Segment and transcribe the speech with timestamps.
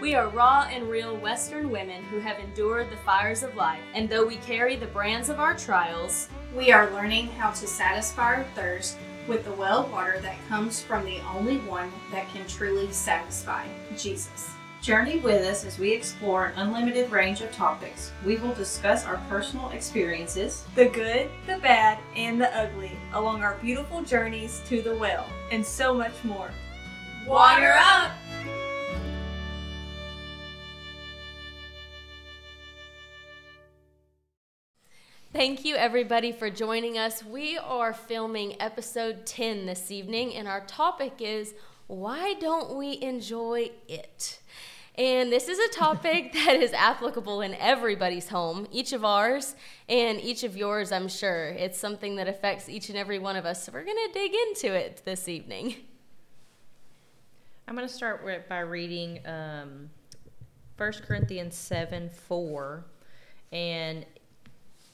[0.00, 4.08] We are raw and real Western women who have endured the fires of life, and
[4.08, 8.46] though we carry the brands of our trials, we are learning how to satisfy our
[8.54, 8.96] thirst
[9.28, 14.48] with the well water that comes from the only one that can truly satisfy Jesus.
[14.80, 18.10] Journey with us as we explore an unlimited range of topics.
[18.24, 23.58] We will discuss our personal experiences, the good, the bad, and the ugly, along our
[23.60, 26.50] beautiful journeys to the well, and so much more.
[27.26, 28.12] Water up!
[35.32, 37.24] Thank you, everybody, for joining us.
[37.24, 41.54] We are filming episode 10 this evening, and our topic is
[41.86, 44.40] why don't we enjoy it?
[44.96, 49.54] And this is a topic that is applicable in everybody's home, each of ours
[49.88, 51.50] and each of yours, I'm sure.
[51.50, 53.62] It's something that affects each and every one of us.
[53.62, 55.76] So we're going to dig into it this evening.
[57.68, 59.90] I'm going to start with, by reading um,
[60.76, 62.84] 1 Corinthians 7 4.
[63.52, 64.04] And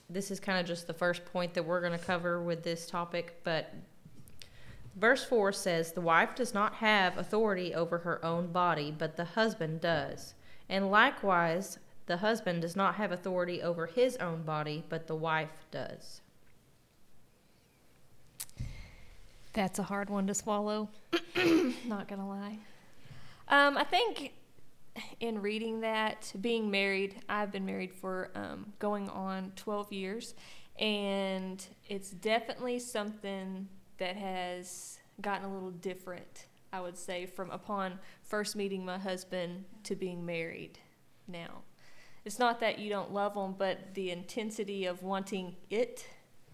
[0.09, 2.87] this is kind of just the first point that we're going to cover with this
[2.87, 3.75] topic, but
[4.95, 9.25] verse 4 says, The wife does not have authority over her own body, but the
[9.25, 10.35] husband does.
[10.69, 15.67] And likewise, the husband does not have authority over his own body, but the wife
[15.71, 16.21] does.
[19.53, 20.91] That's a hard one to swallow.
[21.87, 22.59] not going to lie.
[23.49, 24.35] Um, I think
[25.21, 30.35] in reading that, being married, I've been married for um, going on 12 years,
[30.79, 37.99] and it's definitely something that has gotten a little different, I would say, from upon
[38.23, 40.79] first meeting my husband to being married
[41.27, 41.63] now.
[42.25, 46.05] It's not that you don't love him, but the intensity of wanting it,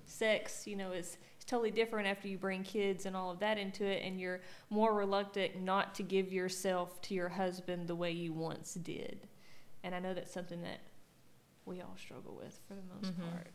[0.04, 3.58] sex, you know, is it's totally different after you bring kids and all of that
[3.58, 8.12] into it, and you're more reluctant not to give yourself to your husband the way
[8.12, 9.26] you once did.
[9.82, 10.78] And I know that's something that
[11.64, 13.28] we all struggle with for the most mm-hmm.
[13.28, 13.48] part.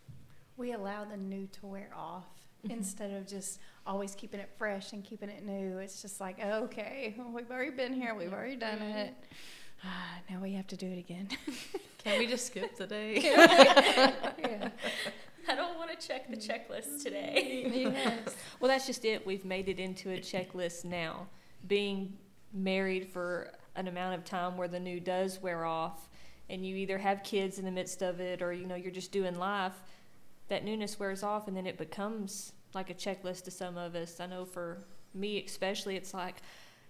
[0.58, 2.28] We allow the new to wear off
[2.62, 2.74] mm-hmm.
[2.74, 5.78] instead of just always keeping it fresh and keeping it new.
[5.78, 8.98] It's just like, okay, we've already been here, we've already done mm-hmm.
[8.98, 9.14] it.
[9.86, 11.30] Ah, now we have to do it again.
[12.00, 13.22] Can we just skip today?
[13.24, 14.70] yeah.
[15.50, 17.92] I don't want to check the checklist today.
[17.94, 18.36] yes.
[18.60, 19.26] Well, that's just it.
[19.26, 21.28] We've made it into a checklist now.
[21.68, 22.18] Being
[22.54, 26.10] married for an amount of time where the new does wear off,
[26.50, 29.12] and you either have kids in the midst of it, or you know you're just
[29.12, 29.76] doing life.
[30.50, 34.20] That newness wears off, and then it becomes like a checklist to some of us.
[34.20, 34.80] I know for
[35.14, 36.36] me especially, it's like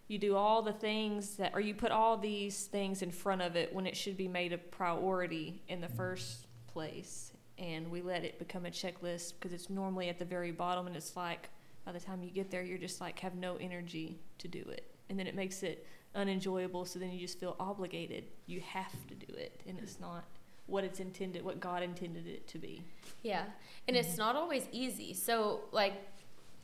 [0.07, 3.56] you do all the things that, or you put all these things in front of
[3.56, 5.97] it when it should be made a priority in the mm-hmm.
[5.97, 10.51] first place and we let it become a checklist because it's normally at the very
[10.51, 11.50] bottom and it's like
[11.85, 14.91] by the time you get there you're just like have no energy to do it.
[15.09, 15.85] And then it makes it
[16.16, 18.25] unenjoyable so then you just feel obligated.
[18.46, 20.25] You have to do it and it's not
[20.66, 22.84] what it's intended what god intended it to be.
[23.23, 23.44] Yeah.
[23.88, 24.07] And mm-hmm.
[24.07, 25.13] it's not always easy.
[25.13, 25.94] So like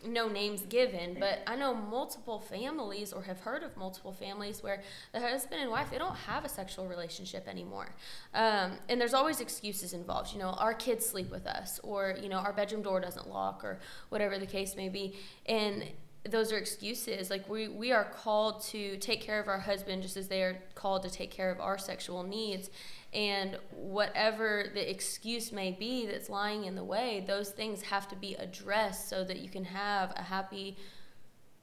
[0.06, 4.82] no names given, but I know multiple families or have heard of multiple families where
[5.14, 7.90] the husband and wife they don't have a sexual relationship anymore,
[8.34, 10.34] um, and there's always excuses involved.
[10.34, 13.64] You know, our kids sleep with us, or you know, our bedroom door doesn't lock,
[13.64, 15.16] or whatever the case may be,
[15.46, 15.86] and
[16.30, 17.30] those are excuses.
[17.30, 20.58] Like we we are called to take care of our husband just as they are
[20.76, 22.70] called to take care of our sexual needs,
[23.14, 28.16] and whatever the excuse may be that's lying in the way, those things have to
[28.16, 30.78] be addressed so that you can have a happy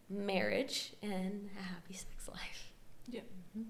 [0.09, 2.72] marriage and a happy sex life.
[3.09, 3.21] Yeah.
[3.56, 3.69] Mm-hmm.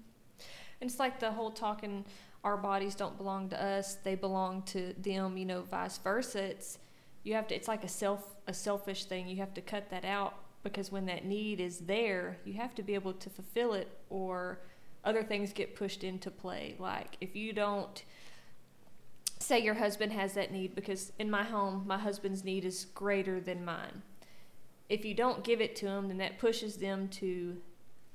[0.81, 2.05] It's like the whole talking
[2.43, 6.43] our bodies don't belong to us, they belong to them, you know, vice versa.
[6.43, 6.79] It's
[7.23, 9.27] you have to it's like a self a selfish thing.
[9.27, 12.83] You have to cut that out because when that need is there, you have to
[12.83, 14.59] be able to fulfill it or
[15.03, 16.75] other things get pushed into play.
[16.79, 18.03] Like if you don't
[19.39, 23.39] say your husband has that need, because in my home, my husband's need is greater
[23.39, 24.01] than mine.
[24.89, 27.57] If you don't give it to him, then that pushes them to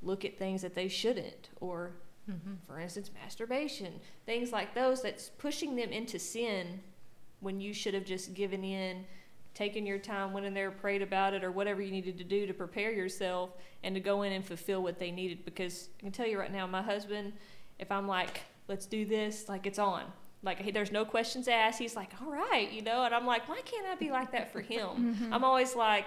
[0.03, 1.93] look at things that they shouldn't, or
[2.31, 2.55] mm-hmm.
[2.67, 3.95] for instance, masturbation,
[4.25, 6.81] things like those that's pushing them into sin
[7.41, 9.05] when you should have just given in
[9.57, 12.47] taken your time, went in there, prayed about it, or whatever you needed to do
[12.47, 13.51] to prepare yourself
[13.83, 15.45] and to go in and fulfill what they needed.
[15.45, 17.33] Because I can tell you right now, my husband,
[17.79, 20.05] if I'm like, let's do this, like it's on.
[20.43, 21.79] Like he, there's no questions asked.
[21.79, 24.53] He's like, all right, you know, and I'm like, why can't I be like that
[24.53, 24.87] for him?
[24.97, 25.33] Mm-hmm.
[25.33, 26.07] I'm always like,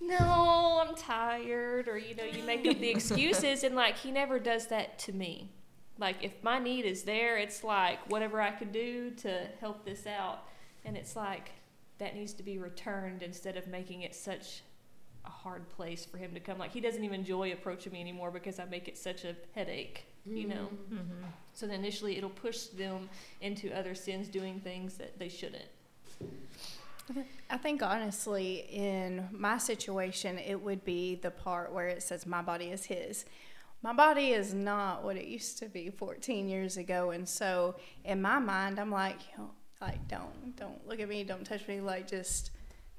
[0.00, 4.38] no, I'm tired, or you know, you make up the excuses, and like he never
[4.38, 5.50] does that to me.
[5.98, 10.06] Like if my need is there, it's like whatever I could do to help this
[10.06, 10.44] out,
[10.84, 11.50] and it's like
[11.98, 14.62] that needs to be returned instead of making it such
[15.24, 16.58] a hard place for him to come.
[16.58, 20.04] Like he doesn't even enjoy approaching me anymore because I make it such a headache.
[20.24, 20.68] You know.
[20.92, 21.24] Mm-hmm.
[21.54, 23.08] So then initially it'll push them
[23.40, 25.64] into other sins, doing things that they shouldn't.
[27.50, 32.42] I think honestly, in my situation, it would be the part where it says my
[32.42, 33.24] body is his.
[33.80, 38.20] My body is not what it used to be 14 years ago, and so in
[38.20, 39.50] my mind, I'm like, you know,
[39.80, 42.50] like don't don't look at me, don't touch me, like just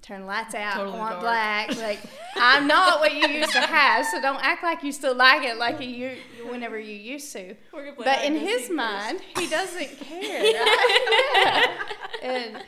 [0.02, 1.22] turn lights out, Totally want dark.
[1.22, 1.78] black.
[1.78, 2.00] Like
[2.36, 5.58] I'm not what you used to have, so don't act like you still like it
[5.58, 6.18] like you
[6.50, 7.56] whenever you used to.
[7.74, 10.46] We're gonna play But in his seek mind, he doesn't care.
[10.46, 11.68] Yeah.
[12.22, 12.64] And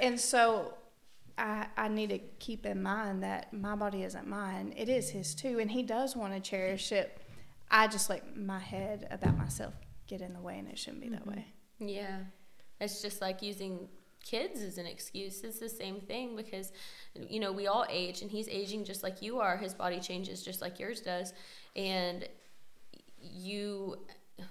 [0.00, 0.74] and so
[1.38, 4.74] I I need to keep in mind that my body isn't mine.
[4.76, 7.16] It is his too, and he does want to cherish it.
[7.70, 9.74] I just let my head about myself
[10.08, 11.30] get in the way, and it shouldn't be that mm-hmm.
[11.30, 11.46] way.
[11.78, 12.18] Yeah.
[12.80, 13.88] It's just like using
[14.24, 15.42] kids as an excuse.
[15.42, 16.72] It's the same thing because,
[17.14, 19.56] you know, we all age and he's aging just like you are.
[19.56, 21.32] His body changes just like yours does.
[21.76, 22.28] And
[23.20, 23.96] you,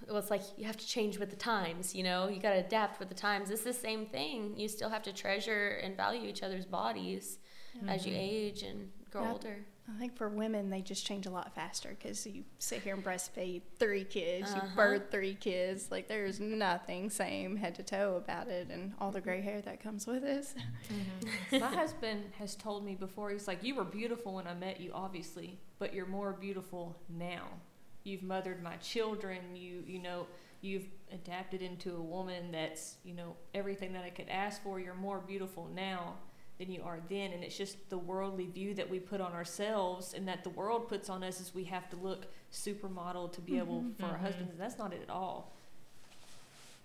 [0.07, 2.59] well, it's like you have to change with the times, you know, you got to
[2.59, 3.49] adapt with the times.
[3.49, 4.53] It's the same thing.
[4.57, 7.39] You still have to treasure and value each other's bodies
[7.87, 8.21] as you mm-hmm.
[8.21, 9.31] age and grow Yep.
[9.31, 9.57] older.
[9.95, 13.03] I think for women, they just change a lot faster because you sit here and
[13.03, 14.75] breastfeed three kids, you Uh-huh.
[14.75, 15.89] birth three kids.
[15.91, 19.81] Like there's nothing same head to toe about it, and all the gray hair that
[19.81, 20.45] comes with it.
[21.51, 24.91] My husband has told me before, he's like, You were beautiful when I met you,
[24.93, 27.47] obviously, but you're more beautiful now.
[28.03, 30.27] You've mothered my children, you you know,
[30.61, 34.79] you've adapted into a woman that's, you know, everything that I could ask for.
[34.79, 36.15] You're more beautiful now
[36.59, 37.31] than you are then.
[37.31, 40.87] And it's just the worldly view that we put on ourselves and that the world
[40.89, 44.13] puts on us is we have to look supermodel to be mm-hmm, able for our
[44.13, 44.25] mm-hmm.
[44.25, 44.51] husbands.
[44.51, 45.53] And that's not it at all.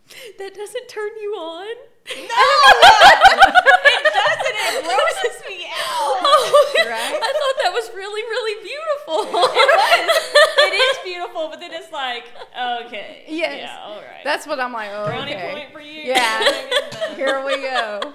[0.38, 1.66] That doesn't turn you on?
[1.66, 2.28] No, it
[4.12, 4.56] doesn't.
[4.60, 6.20] It grosses me out.
[6.36, 7.00] Oh, right?
[7.00, 9.24] I thought that was really, really beautiful.
[9.24, 10.10] It was.
[10.58, 12.24] It is beautiful, but then it's like,
[12.84, 13.24] okay.
[13.26, 13.60] Yes.
[13.62, 14.22] Yeah, all right.
[14.24, 14.90] That's what I'm like.
[14.92, 15.52] Oh, Brownie okay.
[15.54, 16.02] point for you.
[16.02, 16.42] Yeah.
[17.16, 18.12] Here we go.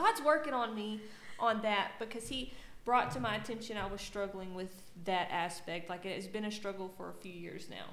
[0.00, 1.00] God's working on me
[1.38, 2.52] on that because He
[2.84, 5.88] brought to my attention I was struggling with that aspect.
[5.88, 7.86] Like it's been a struggle for a few years now.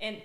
[0.00, 0.18] And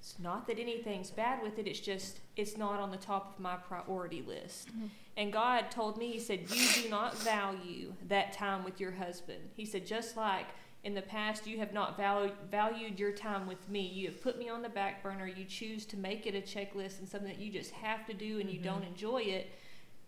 [0.00, 3.40] it's not that anything's bad with it, it's just it's not on the top of
[3.40, 4.68] my priority list.
[4.68, 4.86] Mm-hmm.
[5.16, 9.40] And God told me, He said, You do not value that time with your husband.
[9.56, 10.46] He said, just like
[10.84, 13.80] in the past you have not valu- valued your time with me.
[13.80, 15.26] You have put me on the back burner.
[15.26, 18.38] You choose to make it a checklist and something that you just have to do
[18.38, 18.68] and you mm-hmm.
[18.68, 19.50] don't enjoy it.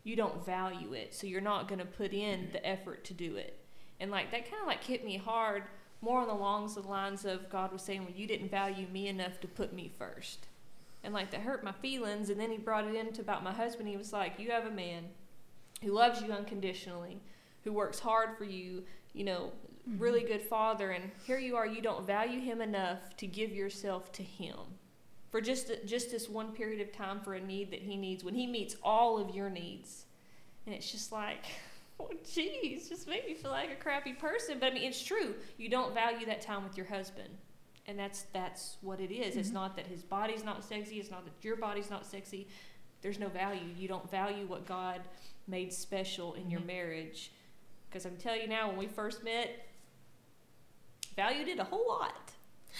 [0.02, 1.14] You don't value it.
[1.14, 3.58] So you're not going to put in the effort to do it.
[3.98, 5.64] And like that kind of like hit me hard
[6.00, 9.08] more on the longs the lines of God was saying, well, you didn't value me
[9.08, 10.46] enough to put me first.
[11.04, 12.30] And like that hurt my feelings.
[12.30, 13.88] And then he brought it into about my husband.
[13.88, 15.04] He was like, you have a man
[15.82, 17.20] who loves you unconditionally,
[17.64, 19.52] who works hard for you, you know,
[19.98, 20.32] really mm-hmm.
[20.32, 20.90] good father.
[20.90, 24.56] And here you are, you don't value him enough to give yourself to him
[25.30, 28.34] for just just this one period of time for a need that he needs when
[28.34, 30.04] he meets all of your needs.
[30.66, 31.44] And it's just like,
[32.00, 34.58] oh, geez, just make me feel like a crappy person.
[34.58, 35.34] But I mean, it's true.
[35.56, 37.28] You don't value that time with your husband.
[37.86, 39.36] And that's that's what it is.
[39.36, 39.54] It's mm-hmm.
[39.54, 40.96] not that his body's not sexy.
[40.96, 42.48] It's not that your body's not sexy.
[43.02, 43.62] There's no value.
[43.76, 45.00] You don't value what God
[45.48, 46.66] made special in your mm-hmm.
[46.66, 47.32] marriage.
[47.88, 49.66] Because I'm telling you now, when we first met,
[51.16, 52.32] valued it a whole lot.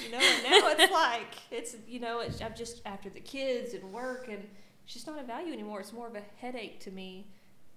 [0.05, 3.75] You know, and now it's like it's you know it's I'm just after the kids
[3.75, 4.47] and work and
[4.85, 5.80] it's just not a value anymore.
[5.80, 7.26] It's more of a headache to me.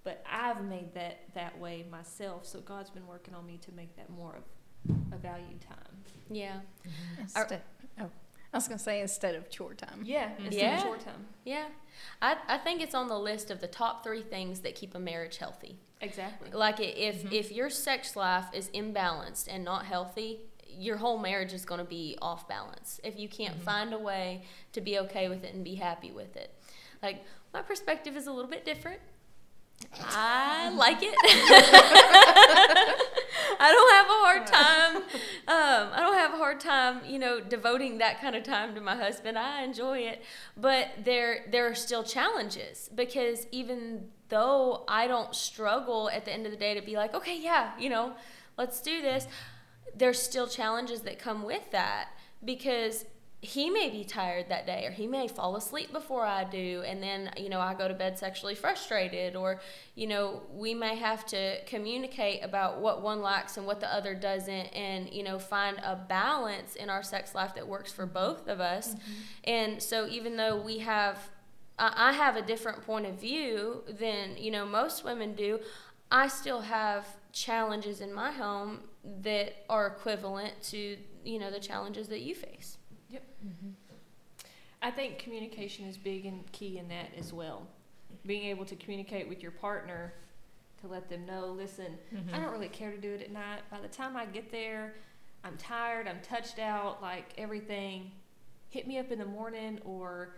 [0.02, 2.44] But I've made that that way myself.
[2.46, 5.96] So God's been working on me to make that more of a value time.
[6.30, 6.56] yeah.
[6.86, 7.22] Mm-hmm.
[7.22, 7.62] Instead,
[8.00, 8.10] oh,
[8.52, 10.02] I was gonna say instead of chore time.
[10.04, 10.76] Yeah, instead Yeah.
[10.76, 11.24] of short time.
[11.44, 11.64] Yeah.
[12.20, 14.98] I, I think it's on the list of the top three things that keep a
[14.98, 15.78] marriage healthy.
[16.02, 16.50] Exactly.
[16.52, 17.32] Like i- if mm-hmm.
[17.32, 20.40] if your sex life is imbalanced and not healthy,
[20.78, 23.00] your whole marriage is going to be off balance.
[23.02, 26.36] If you can't find a way to be okay with it and be happy with
[26.36, 26.54] it.
[27.02, 29.00] Like my perspective is a little bit different.
[30.00, 31.14] I like it.
[33.60, 34.96] I don't have a hard time.
[35.46, 38.80] Um, I don't have a hard time, you know, devoting that kind of time to
[38.80, 39.38] my husband.
[39.38, 40.22] I enjoy it,
[40.56, 46.46] but there there are still challenges because even though I don't struggle at the end
[46.46, 48.14] of the day to be like, okay, yeah, you know,
[48.56, 49.26] let's do this.
[49.94, 52.08] There's still challenges that come with that
[52.44, 53.04] because
[53.44, 56.82] he may be tired that day or he may fall asleep before I do.
[56.86, 59.60] And then you know I go to bed sexually frustrated or
[59.94, 64.14] you know we may have to communicate about what one likes and what the other
[64.14, 68.48] doesn't and you know find a balance in our sex life that works for both
[68.48, 68.94] of us.
[68.94, 69.12] Mm-hmm.
[69.44, 71.18] And so even though we have
[71.78, 75.60] I I have a different point of view than you know most women do
[76.10, 78.84] I still have challenges in my home
[79.22, 82.78] that are equivalent to you know the challenges that you face.
[83.10, 83.22] Yep.
[83.46, 83.70] Mm-hmm.
[84.82, 87.66] I think communication is big and key in that as well.
[88.26, 90.12] Being able to communicate with your partner
[90.82, 92.42] to let them know, listen, I mm-hmm.
[92.42, 93.62] don't really care to do it at night.
[93.70, 94.94] By the time I get there,
[95.42, 98.10] I'm tired, I'm touched out, like everything.
[98.68, 100.36] Hit me up in the morning, or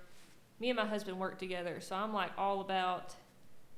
[0.61, 3.15] me and my husband work together, so I'm like all about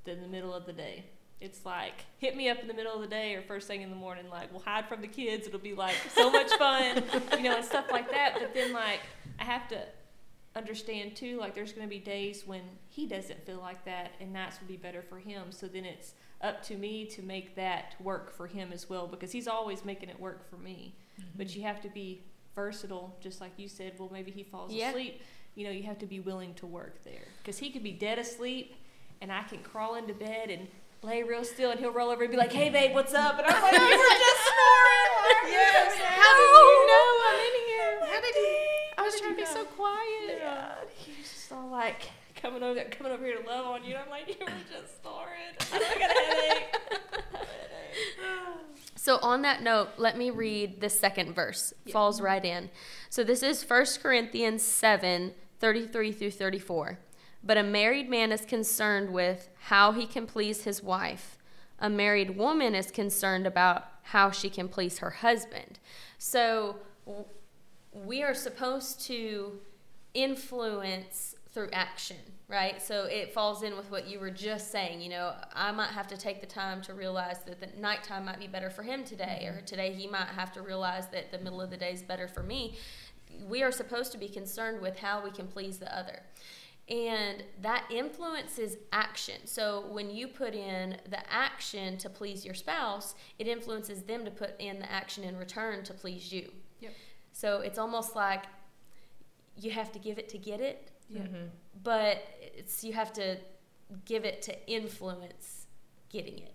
[0.05, 1.05] the, the middle of the day.
[1.41, 3.91] It's like hit me up in the middle of the day or first thing in
[3.91, 4.29] the morning.
[4.29, 5.47] Like we'll hide from the kids.
[5.47, 7.03] It'll be like so much fun,
[7.37, 8.35] you know, and stuff like that.
[8.35, 9.01] But then like
[9.39, 9.79] I have to
[10.57, 14.33] understand too like there's going to be days when he doesn't feel like that and
[14.33, 17.95] nights would be better for him so then it's up to me to make that
[18.01, 20.95] work for him as well because he's always making it work for me
[21.37, 21.59] but mm-hmm.
[21.59, 22.23] you have to be
[22.55, 24.89] versatile just like you said well maybe he falls Yeah.
[24.89, 25.21] asleep
[25.55, 28.19] you know you have to be willing to work there because he could be dead
[28.19, 28.75] asleep
[29.21, 30.67] and i can crawl into bed and
[31.03, 33.47] lay real still and he'll roll over and be like hey babe what's up and
[33.47, 35.95] i'm like you were just snoring Why are you Yes.
[35.99, 38.15] How did you know I'm in here?
[38.15, 38.57] How did you?
[38.99, 40.39] I was trying to be so quiet.
[40.41, 43.95] Yeah, he was just all like coming over, coming over here to love on you.
[43.95, 45.55] And I'm like, you were just snoring.
[45.73, 46.77] I got a headache.
[46.95, 48.67] I have a headache.
[48.97, 51.73] So on that note, let me read the second verse.
[51.93, 52.71] Falls right in.
[53.11, 56.99] So this is 1 Corinthians 7, 33 through 34.
[57.43, 61.39] But a married man is concerned with how he can please his wife.
[61.79, 65.79] A married woman is concerned about how she can please her husband.
[66.19, 66.77] So
[67.93, 69.61] we are supposed to
[70.15, 72.17] influence through action,
[72.49, 72.83] right?
[72.83, 75.01] So it falls in with what you were just saying.
[75.01, 78.39] You know, I might have to take the time to realize that the nighttime might
[78.39, 81.61] be better for him today, or today he might have to realize that the middle
[81.61, 82.77] of the day is better for me.
[83.49, 86.23] We are supposed to be concerned with how we can please the other.
[86.89, 89.47] And that influences action.
[89.47, 94.31] So when you put in the action to please your spouse, it influences them to
[94.31, 96.51] put in the action in return to please you.
[96.81, 96.93] Yep.
[97.33, 98.45] So it's almost like
[99.57, 101.23] you have to give it to get it, Yeah.
[101.23, 101.47] Mm-hmm.
[101.83, 103.37] but it's you have to
[104.05, 105.67] give it to influence
[106.11, 106.55] getting it.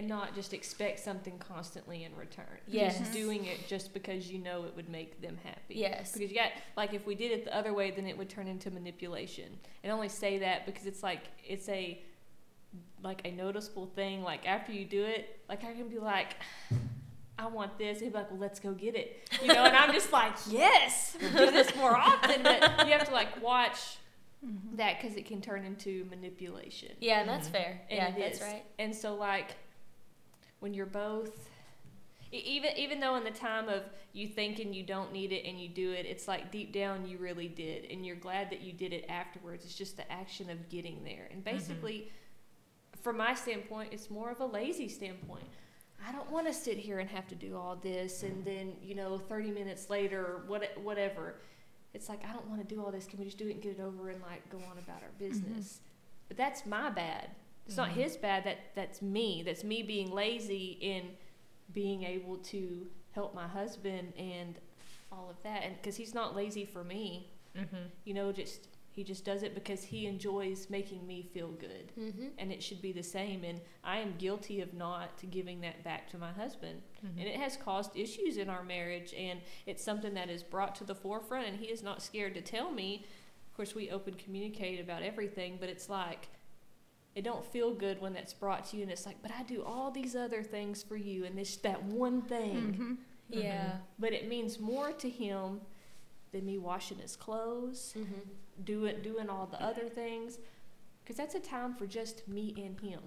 [0.00, 2.46] And not just expect something constantly in return.
[2.66, 2.98] Yes.
[2.98, 5.74] Just doing it just because you know it would make them happy.
[5.74, 6.12] Yes.
[6.12, 8.48] Because you got like if we did it the other way, then it would turn
[8.48, 9.58] into manipulation.
[9.84, 12.00] And I only say that because it's like it's a
[13.02, 14.22] like a noticeable thing.
[14.22, 16.36] Like after you do it, like I can be like,
[17.38, 18.00] I want this.
[18.00, 19.28] He'd be like, Well, let's go get it.
[19.42, 22.42] You know, and I'm just like, Yes, do this more often.
[22.42, 23.98] But you have to like watch
[24.42, 24.76] mm-hmm.
[24.76, 26.92] that because it can turn into manipulation.
[27.00, 27.56] Yeah, that's mm-hmm.
[27.56, 27.82] fair.
[27.90, 28.64] And yeah, that's right.
[28.78, 29.56] And so like
[30.60, 31.50] when you're both
[32.32, 35.68] even even though in the time of you thinking you don't need it and you
[35.68, 38.92] do it, it's like deep down you really did and you're glad that you did
[38.92, 39.64] it afterwards.
[39.64, 41.28] It's just the action of getting there.
[41.30, 41.56] And mm-hmm.
[41.56, 42.10] basically
[43.02, 45.46] from my standpoint, it's more of a lazy standpoint.
[46.06, 48.44] I don't want to sit here and have to do all this and mm-hmm.
[48.44, 51.36] then, you know, 30 minutes later, what whatever.
[51.94, 53.06] It's like I don't want to do all this.
[53.06, 55.08] Can we just do it and get it over and like go on about our
[55.08, 55.30] mm-hmm.
[55.30, 55.80] business?
[56.28, 57.30] But that's my bad.
[57.70, 58.00] It's not mm-hmm.
[58.00, 58.42] his bad.
[58.42, 59.44] That that's me.
[59.46, 61.10] That's me being lazy in
[61.72, 64.58] being able to help my husband and
[65.12, 65.62] all of that.
[65.62, 67.76] And because he's not lazy for me, mm-hmm.
[68.04, 72.26] you know, just he just does it because he enjoys making me feel good, Mm-hmm.
[72.38, 73.44] and it should be the same.
[73.44, 77.20] And I am guilty of not giving that back to my husband, mm-hmm.
[77.20, 79.14] and it has caused issues in our marriage.
[79.16, 82.40] And it's something that is brought to the forefront, and he is not scared to
[82.40, 83.06] tell me.
[83.46, 86.28] Of course, we open communicate about everything, but it's like
[87.14, 89.62] it don't feel good when that's brought to you and it's like but i do
[89.64, 92.92] all these other things for you and it's that one thing Mm-hmm.
[93.28, 93.76] Yeah.
[93.98, 95.60] but it means more to him
[96.32, 98.64] than me washing his clothes Mm-hmm.
[98.64, 100.38] doing doing all the other things
[101.02, 103.00] because that's a time for just me and him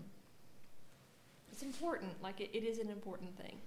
[1.52, 3.58] it's important like it, it is an important thing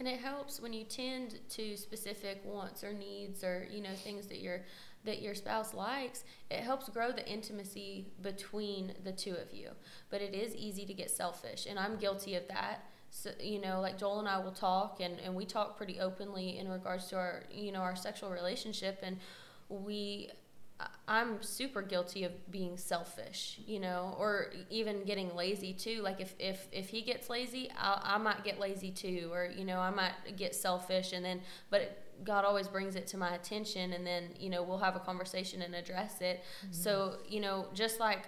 [0.00, 4.26] And it helps when you tend to specific wants or needs or you know things
[4.26, 4.62] that your
[5.04, 6.24] that your spouse likes.
[6.50, 9.70] It helps grow the intimacy between the two of you.
[10.10, 12.84] But it is easy to get selfish, and I'm guilty of that.
[13.10, 16.58] So you know, like Joel and I will talk, and and we talk pretty openly
[16.58, 19.18] in regards to our you know our sexual relationship, and
[19.68, 20.30] we.
[21.06, 26.02] I'm super guilty of being selfish, you know, or even getting lazy too.
[26.02, 29.64] Like if if if he gets lazy, I I might get lazy too, or you
[29.64, 33.92] know, I might get selfish, and then but God always brings it to my attention,
[33.94, 36.42] and then you know we'll have a conversation and address it.
[36.70, 38.26] So you know, just like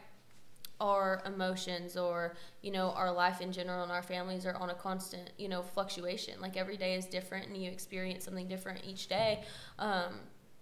[0.79, 4.75] our emotions or you know our life in general and our families are on a
[4.75, 9.09] constant you know fluctuation like every day is different and you experience something different each
[9.09, 9.43] day
[9.79, 10.17] um,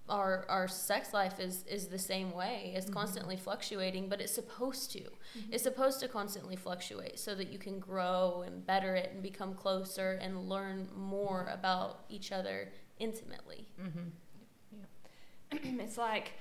[0.09, 2.75] our our sex life is is the same way.
[2.77, 2.93] It's Mhm.
[2.93, 5.01] constantly fluctuating, but it's supposed to.
[5.01, 5.51] Mhm.
[5.51, 9.55] It's supposed to constantly fluctuate so that you can grow and better it and become
[9.55, 13.69] closer and learn more about each other intimately.
[13.81, 15.79] Mm-hmm.
[15.81, 16.33] it's like,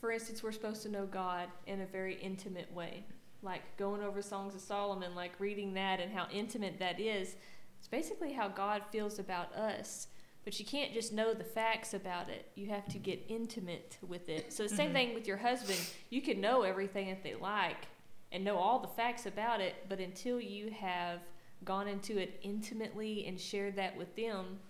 [0.00, 3.04] for instance, we're supposed to know God in a very intimate way.
[3.42, 7.36] Like going over Songs of Solomon, like reading that and how intimate that is.
[7.78, 10.08] It's basically how God feels about us.
[10.44, 12.46] But you can't just know the facts about it.
[12.56, 14.52] You have to get intimate with it.
[14.52, 14.94] So the same Mhm.
[14.94, 15.78] thing with your husband.
[16.10, 17.86] You can know everything that they like
[18.32, 21.20] and know all the facts about it, but until you have
[21.64, 24.60] gone into it intimately and shared that with them,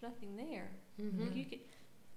[0.00, 0.68] there's nothing there.
[1.00, 1.22] Mm-hmm.
[1.22, 1.60] Like you could,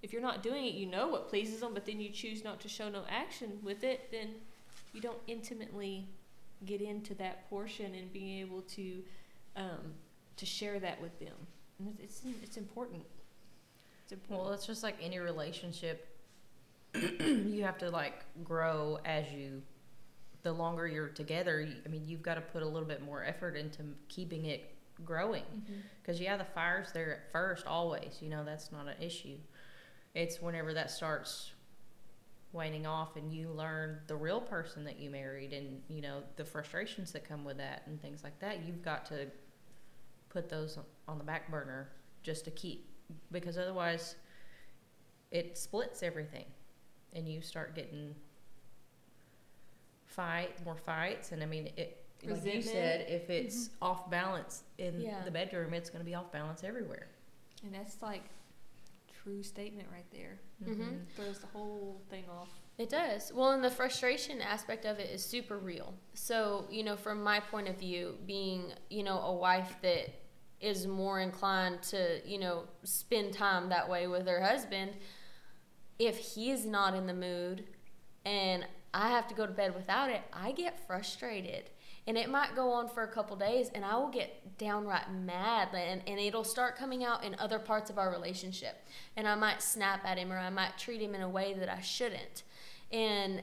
[0.01, 2.59] if you're not doing it, you know what pleases them, but then you choose not
[2.61, 4.29] to show no action with it, then
[4.93, 6.07] you don't intimately
[6.65, 9.01] get into that portion and being able to
[9.55, 9.93] um,
[10.37, 11.35] to share that with them.
[11.79, 13.03] And it's it's, it's important.
[14.03, 14.45] It's important.
[14.45, 16.07] Well, it's just like any relationship.
[17.19, 19.61] you have to like grow as you.
[20.43, 23.55] The longer you're together, I mean, you've got to put a little bit more effort
[23.55, 24.70] into keeping it
[25.05, 25.43] growing.
[25.43, 25.73] Mm-hmm.
[26.01, 28.17] Because yeah, the fire's there at first, always.
[28.21, 29.37] You know, that's not an issue.
[30.13, 31.51] It's whenever that starts
[32.53, 36.43] waning off, and you learn the real person that you married, and you know the
[36.43, 38.65] frustrations that come with that, and things like that.
[38.65, 39.27] You've got to
[40.29, 40.77] put those
[41.07, 41.89] on the back burner
[42.23, 42.89] just to keep,
[43.31, 44.15] because otherwise,
[45.31, 46.45] it splits everything,
[47.13, 48.13] and you start getting
[50.05, 51.97] fight more fights, and I mean it.
[52.23, 55.23] Like you said, if it's off balance in Yeah.
[55.23, 57.07] the bedroom, it's going to be off balance everywhere.
[57.63, 58.23] and that's like
[59.21, 60.39] true statement right there.
[60.63, 61.07] Mhm.
[61.15, 62.49] Throws the whole thing off.
[62.79, 63.31] It does.
[63.31, 65.93] Well, and the frustration aspect of it is super real.
[66.15, 70.09] So, you know, from my point of view, being, you know, a wife that
[70.59, 74.97] is more inclined to, you know, spend time that way with her husband,
[75.99, 77.67] if he's not in the mood
[78.25, 81.69] and I have to go to bed without it, I get frustrated.
[82.07, 85.69] And it might go on for a couple days and I will get downright mad
[85.73, 88.83] and, and it'll start coming out in other parts of our relationship.
[89.15, 91.69] And I might snap at him or I might treat him in a way that
[91.69, 92.43] I shouldn't
[92.91, 93.41] and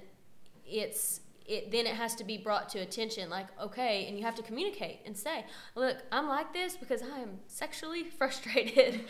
[0.67, 4.35] it's it then it has to be brought to attention like okay and you have
[4.35, 9.01] to communicate and say look i'm like this because i am sexually frustrated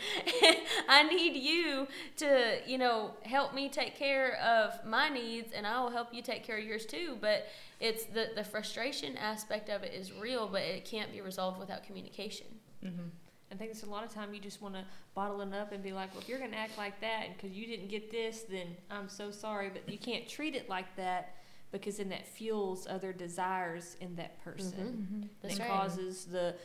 [0.89, 5.79] i need you to you know help me take care of my needs and i
[5.81, 7.47] will help you take care of yours too but
[7.79, 11.83] it's the the frustration aspect of it is real but it can't be resolved without
[11.83, 12.47] communication
[12.83, 13.09] Mm-hmm.
[13.51, 14.83] I think it's a lot of time you just want to
[15.15, 17.55] bottle it up and be like, well, if you're going to act like that because
[17.55, 19.69] you didn't get this, then I'm so sorry.
[19.69, 21.35] But you can't treat it like that
[21.71, 25.21] because then that fuels other desires in that person Mm-hmm.
[25.41, 25.67] That's right.
[25.69, 26.55] causes the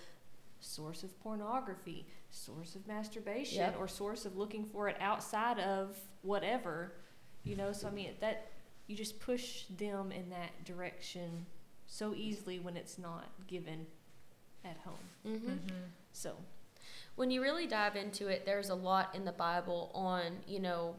[0.61, 3.77] source of pornography, source of masturbation, Yep.
[3.79, 6.95] or source of looking for it outside of whatever.
[7.43, 8.47] You know, so I mean, that
[8.87, 11.45] you just push them in that direction
[11.87, 13.87] so easily when it's not given
[14.65, 14.95] at home.
[15.27, 15.51] mm-hmm.
[15.51, 15.77] Mm-hmm.
[16.13, 16.35] So,
[17.17, 20.97] when you really dive into it, there's a lot in the Bible on, you know,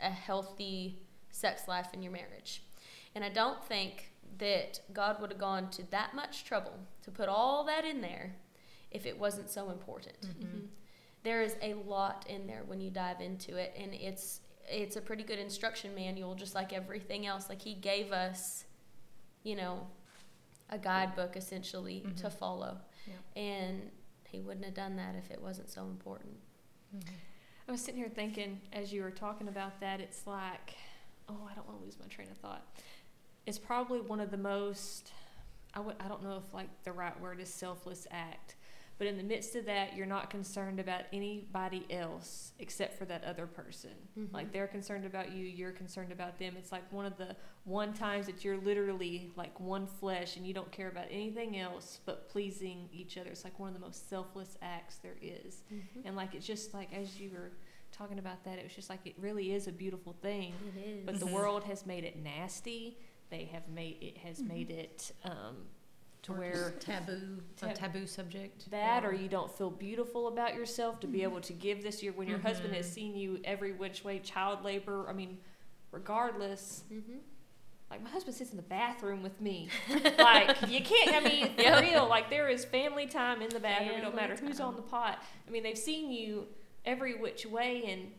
[0.00, 2.62] a healthy sex life in your marriage.
[3.16, 7.28] And I don't think that God would have gone to that much trouble to put
[7.30, 8.36] all that in there
[8.90, 10.20] if it wasn't so important.
[10.20, 10.66] Mm-hmm.
[11.22, 15.00] There is a lot in there when you dive into it and it's it's a
[15.00, 17.48] pretty good instruction manual just like everything else.
[17.48, 18.64] Like he gave us,
[19.44, 19.86] you know,
[20.68, 22.32] a guidebook essentially to Mhm.
[22.32, 22.78] follow.
[23.06, 23.40] Yeah.
[23.42, 23.90] And
[24.28, 26.36] he wouldn't have done that if it wasn't so important.
[27.66, 30.74] I was sitting here thinking as you were talking about that, it's like,
[31.28, 32.66] oh, I don't want to lose my train of thought.
[33.46, 35.12] It's probably one of the most,
[35.74, 38.56] I w- I don't know if like the right word is selfless act,
[38.98, 43.22] but in the midst of that, you're not concerned about anybody else except for that
[43.24, 43.90] other person.
[44.18, 44.32] Mhm.
[44.32, 46.56] Like they're concerned about you, you're concerned about them.
[46.58, 50.54] It's like one of the one times that you're literally like one flesh and you
[50.54, 53.30] don't care about anything else but pleasing each other.
[53.30, 55.62] It's like one of the most selfless acts there is.
[55.72, 56.02] Mhm.
[56.06, 57.52] And like it's just like as you were
[57.92, 60.52] talking about that, it was just like it really is a beautiful thing.
[60.84, 61.04] Is.
[61.04, 61.32] But the Mhm.
[61.32, 62.98] world has made it nasty.
[63.30, 64.48] They have made it has Mhm.
[64.48, 65.66] made it um,
[66.22, 68.70] to Or where just taboo, a Tab- taboo subject.
[68.70, 72.12] that or you don't feel beautiful about yourself to be able to give this year
[72.12, 72.92] when your husband has Mhm.
[72.92, 75.08] seen you every which way child labor.
[75.08, 75.38] I mean,
[75.92, 77.20] regardless, Mhm.
[77.90, 79.68] like my husband sits in the bathroom with me.
[80.18, 81.14] like you can't.
[81.14, 81.82] I mean, for Yep.
[81.82, 82.06] real.
[82.08, 83.90] Like there is family time in the bathroom.
[83.90, 84.76] it don't Family matter who's on time.
[84.82, 85.22] the pot.
[85.46, 86.48] I mean, they've seen you
[86.84, 88.12] every which way and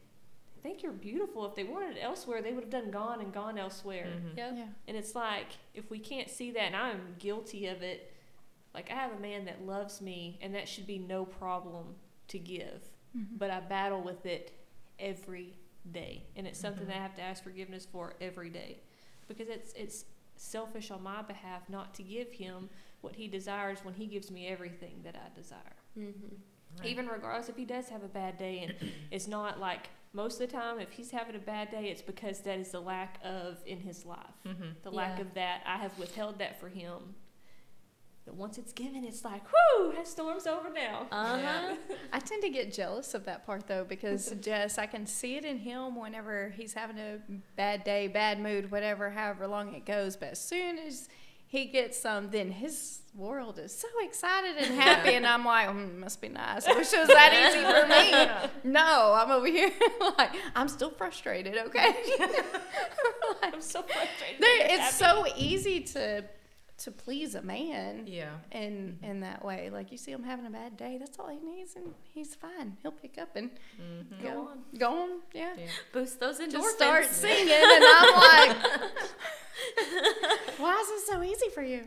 [0.67, 1.45] think you're beautiful.
[1.45, 4.07] If they wanted it elsewhere, they would have done gone and gone elsewhere.
[4.07, 4.37] Mhm.
[4.37, 4.53] Yep.
[4.57, 4.67] Yeah.
[4.87, 8.11] And it's like if we can't see that, and I'm guilty of it.
[8.73, 11.95] Like I have a man that loves me, and that should be no problem
[12.27, 12.91] to give.
[13.15, 13.37] Mhm.
[13.37, 14.51] But I battle with it
[14.99, 15.55] every
[15.89, 18.81] day, and it's something that I have to ask forgiveness for every day,
[19.27, 22.69] because it's it's selfish on my behalf not to give him
[23.01, 25.77] what he desires when he gives me everything that I desire.
[25.97, 26.35] Mm-hmm.
[26.85, 30.49] Even regardless if he does have a bad day, and it's not like most of
[30.49, 33.57] the time if he's having a bad day, it's because that is the lack of
[33.65, 34.69] in his life, Mm-hmm.
[34.83, 35.25] the lack Yeah.
[35.25, 35.61] of that.
[35.65, 37.15] I have withheld that for him.
[38.25, 41.07] But once it's given, it's like, whoo, that storm's over now.
[41.13, 41.75] Uh huh.
[42.11, 45.45] I tend to get jealous of that part though because Jess, I can see it
[45.45, 47.19] in him whenever he's having a
[47.55, 50.17] bad day, bad mood, whatever, however long it goes.
[50.17, 51.07] But as soon as
[51.47, 55.95] he gets some, then his world is so excited and happy, and I'm like, mm,
[55.97, 56.67] must be nice.
[56.67, 58.51] I wish it was that easy for me.
[58.73, 59.71] No, I'm over here
[60.17, 61.57] like I'm still frustrated.
[61.57, 61.95] Okay,
[63.43, 64.41] I'm so frustrated.
[64.41, 65.25] There- it's happening.
[65.25, 66.23] so easy to
[66.79, 68.29] to please a man Yeah.
[68.51, 69.69] in in that way.
[69.71, 72.77] Like you see him having a bad day, that's all he needs, and he's fine.
[72.81, 73.49] He'll pick up and
[73.81, 74.23] Mm-hmm.
[74.23, 74.57] go, Go on.
[74.77, 75.53] Go on, yeah.
[75.57, 75.65] Yeah.
[75.91, 76.51] Boost those endorphins.
[76.51, 78.57] Just start singing, and I'm like,
[80.57, 81.83] why is it so easy for you?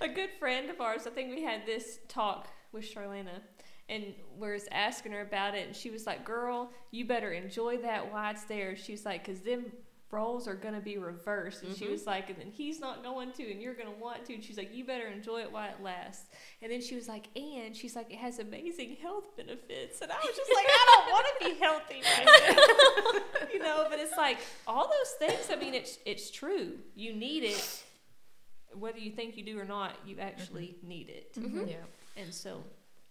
[0.00, 3.40] a good friend of ours, I think we had this talk with Charlena,
[3.88, 4.04] and
[4.38, 8.12] we was asking her about it, and she was like, "Girl, you better enjoy that
[8.12, 9.72] while it's there." She was like, "Cause them
[10.10, 11.90] roles are gonna be reversed," and she Mhm.
[11.92, 14.56] was like, "And then he's not going to, and you're gonna want to." And she's
[14.56, 16.26] like, "You better enjoy it while it lasts."
[16.62, 20.16] And then she was like, "And she's like, it has amazing health benefits," and I
[20.16, 23.86] was just like, "I don't want to be healthy right now," you know.
[23.90, 25.50] But it's like all those things.
[25.50, 26.78] I mean, it's it's true.
[26.94, 27.84] You need it
[28.74, 31.32] whether you think you do or not, you actually need it.
[31.34, 31.68] Mhm.
[31.70, 31.76] Yeah.
[32.16, 32.62] And so,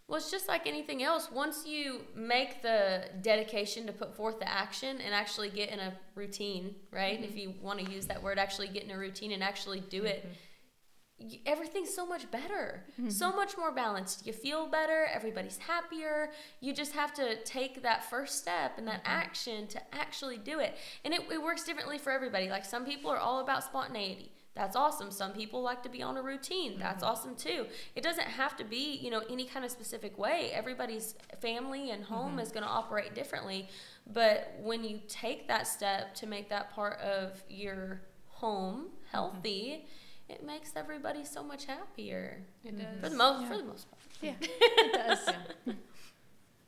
[0.08, 1.30] Well, it's just like anything else.
[1.30, 5.94] Once you make the dedication to put forth the action and actually get in a
[6.16, 7.22] routine, right?
[7.22, 7.38] If mm-hmm.
[7.38, 10.26] you want to use that word, actually get in a routine and actually do it,
[10.26, 11.28] mm-hmm.
[11.30, 13.10] y- everything's so much better, mm-hmm.
[13.10, 14.26] so much more balanced.
[14.26, 16.32] You feel better, everybody's happier.
[16.62, 20.78] You just have to take that first step and that action to actually do it.
[21.04, 22.50] And it, it works differently for everybody.
[22.50, 24.32] Like some people are all about spontaneity.
[24.58, 25.12] That's awesome.
[25.12, 26.80] Some people like to be on a routine.
[26.80, 27.12] That's mm-hmm.
[27.12, 27.68] awesome too.
[27.96, 30.50] It doesn't have to be, you know, any kind of specific way.
[30.52, 32.40] Everybody's family and home mm-hmm.
[32.40, 33.70] is going to operate differently.
[34.12, 39.12] But when you take that step to make that part of your home mm-hmm.
[39.12, 39.86] healthy,
[40.28, 42.42] it makes everybody so much happier.
[42.66, 43.00] it does.
[43.00, 43.48] For the most, Yeah.
[43.48, 44.02] for the most part.
[44.22, 45.76] Yeah, it does.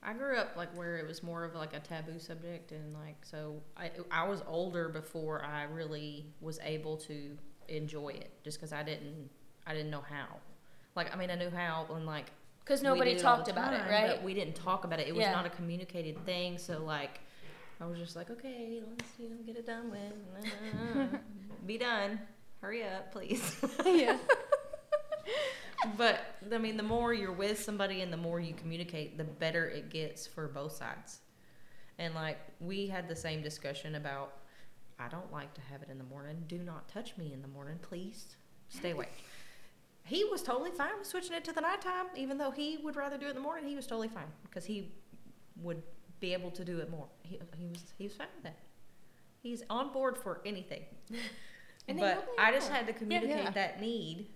[0.03, 3.17] I grew up like where it was more of like a taboo subject, and like
[3.23, 7.37] so I I was older before I really was able to
[7.69, 9.29] enjoy it, just because I didn't
[9.65, 10.37] I didn't know how.
[10.95, 12.25] Like I mean I knew how and like
[12.63, 14.07] Because nobody did it all talked the about it, right?
[14.07, 15.07] But we didn't talk about it.
[15.07, 15.31] It was Yeah.
[15.31, 16.57] not a communicated thing.
[16.57, 17.19] So like,
[17.81, 21.19] I was just like, okay, let's you know get it done with.
[21.65, 22.19] Be done.
[22.61, 23.55] Hurry up, please.
[23.85, 24.17] yeah.
[25.97, 26.19] but
[26.53, 29.89] I mean, the more you're with somebody and the more you communicate, the better it
[29.89, 31.19] gets for both sides.
[31.97, 34.33] And like we had the same discussion about,
[34.99, 36.43] I don't like to have it in the morning.
[36.47, 38.35] Do not touch me in the morning, please.
[38.67, 39.07] Stay away.
[40.03, 43.17] He was totally fine with switching it to the nighttime, even though he would rather
[43.17, 43.67] do it in the morning.
[43.67, 44.91] He was totally fine because he
[45.61, 45.81] would
[46.19, 47.07] be able to do it more.
[47.23, 48.57] He, he was he was fine with that.
[49.41, 50.83] He's on board for anything.
[51.87, 53.49] And but I just had to communicate Yeah.
[53.49, 54.27] that need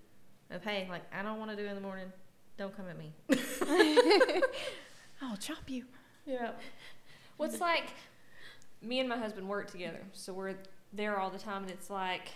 [0.49, 2.11] of hey, like I don't want to do it in the morning.
[2.57, 3.13] Don't come at me.
[5.21, 5.85] I'll chop you.
[6.25, 6.51] Yeah.
[7.37, 7.85] What's like,
[8.83, 10.55] me and my husband work together, so we're
[10.91, 12.29] there all the time, and it's like,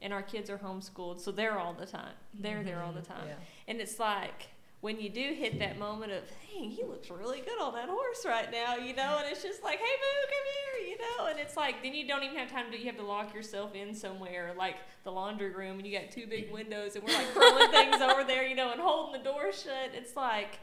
[0.00, 2.14] and our kids are homeschooled, so they're all the time.
[2.32, 3.12] They're there all the mm-hmm.
[3.12, 3.28] time.
[3.28, 3.34] Yeah.
[3.66, 4.48] And it's like,
[4.80, 8.24] when you do hit that moment of, dang, he looks really good on that horse
[8.24, 11.40] right now, you know, and it's just like, hey, boo, come here, you know, and
[11.40, 13.92] it's like, then you don't even have time to, you have to lock yourself in
[13.92, 17.70] somewhere, like the laundry room, and you got two big windows, and we're like throwing
[17.72, 19.90] things over there, you know, and holding the door shut.
[19.94, 20.60] It's like,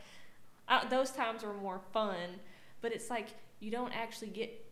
[0.70, 2.40] I, those times were more fun,
[2.82, 3.28] but it's like,
[3.66, 4.64] you don't actually get,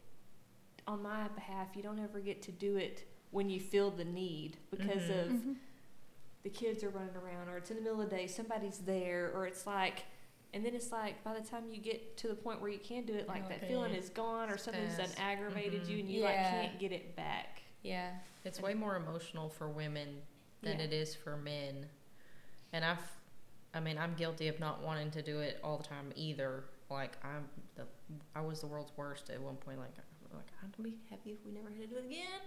[0.88, 4.58] on my behalf, you don't ever get to do it when you feel the need
[4.70, 5.26] because Mhm.
[5.26, 5.58] of
[6.44, 9.32] the kids are running around or it's in the middle of the day somebody's there
[9.34, 10.04] or it's like
[10.54, 13.06] and then it's like by the time you get to the point where you can
[13.06, 16.00] do it like that feeling is gone or something's done aggravated you Mhm.
[16.02, 18.20] and you like can't get it back Yeah.
[18.46, 20.22] It's way more emotional for women
[20.62, 20.86] than Yeah.
[20.86, 21.90] it is for men.
[22.72, 23.12] And I've,
[23.74, 26.64] I mean, I'm guilty of not wanting to do it all the time either.
[26.94, 27.84] Like I'm the,
[28.36, 29.80] I was the world's worst at one point.
[29.80, 29.96] Like,
[30.34, 32.42] like I'd be happy if we never had to do it again.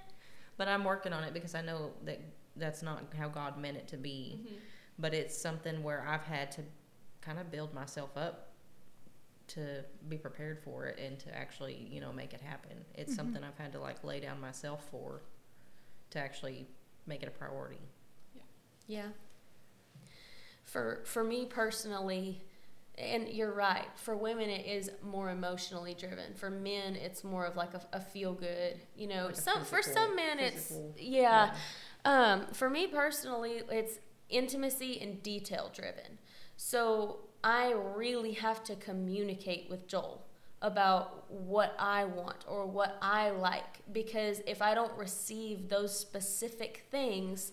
[0.56, 2.20] But I'm working on it because I know that
[2.56, 4.40] that's not how God meant it to be.
[4.40, 4.54] Mm-hmm.
[4.98, 6.62] But it's something where I've had to
[7.20, 8.52] kind of build myself up
[9.48, 12.84] to be prepared for it and to actually, you know, make it happen.
[12.94, 13.16] It's mm-hmm.
[13.16, 15.22] something I've had to like lay down myself for
[16.10, 16.66] to actually
[17.06, 17.80] make it a priority.
[18.34, 18.42] Yeah.
[18.88, 19.08] Yeah.
[20.64, 22.42] For for me personally,
[22.98, 23.86] and you're right.
[23.96, 26.34] For women, it is more emotionally driven.
[26.34, 28.80] For men, it's more of like a, a feel good.
[28.96, 31.54] You know, Like some for some men, physical- it's yeah.
[32.04, 36.18] Um, for me personally, it's intimacy and detail driven.
[36.56, 40.22] So I really have to communicate with Joel
[40.62, 46.86] about what I want or what I like because if I don't receive those specific
[46.90, 47.52] things,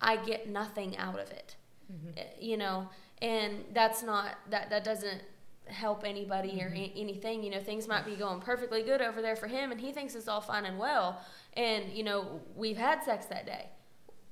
[0.00, 1.56] I get nothing out of it.
[1.92, 2.18] Mm-hmm.
[2.18, 2.88] Uh, You know,
[3.22, 5.22] and that's not that that doesn't
[5.66, 6.76] help anybody or mm-hmm.
[6.76, 7.42] a- anything.
[7.42, 10.14] You know, things might be going perfectly good over there for him and he thinks
[10.14, 11.20] it's all fine and well
[11.54, 13.68] and you know, we've had sex that day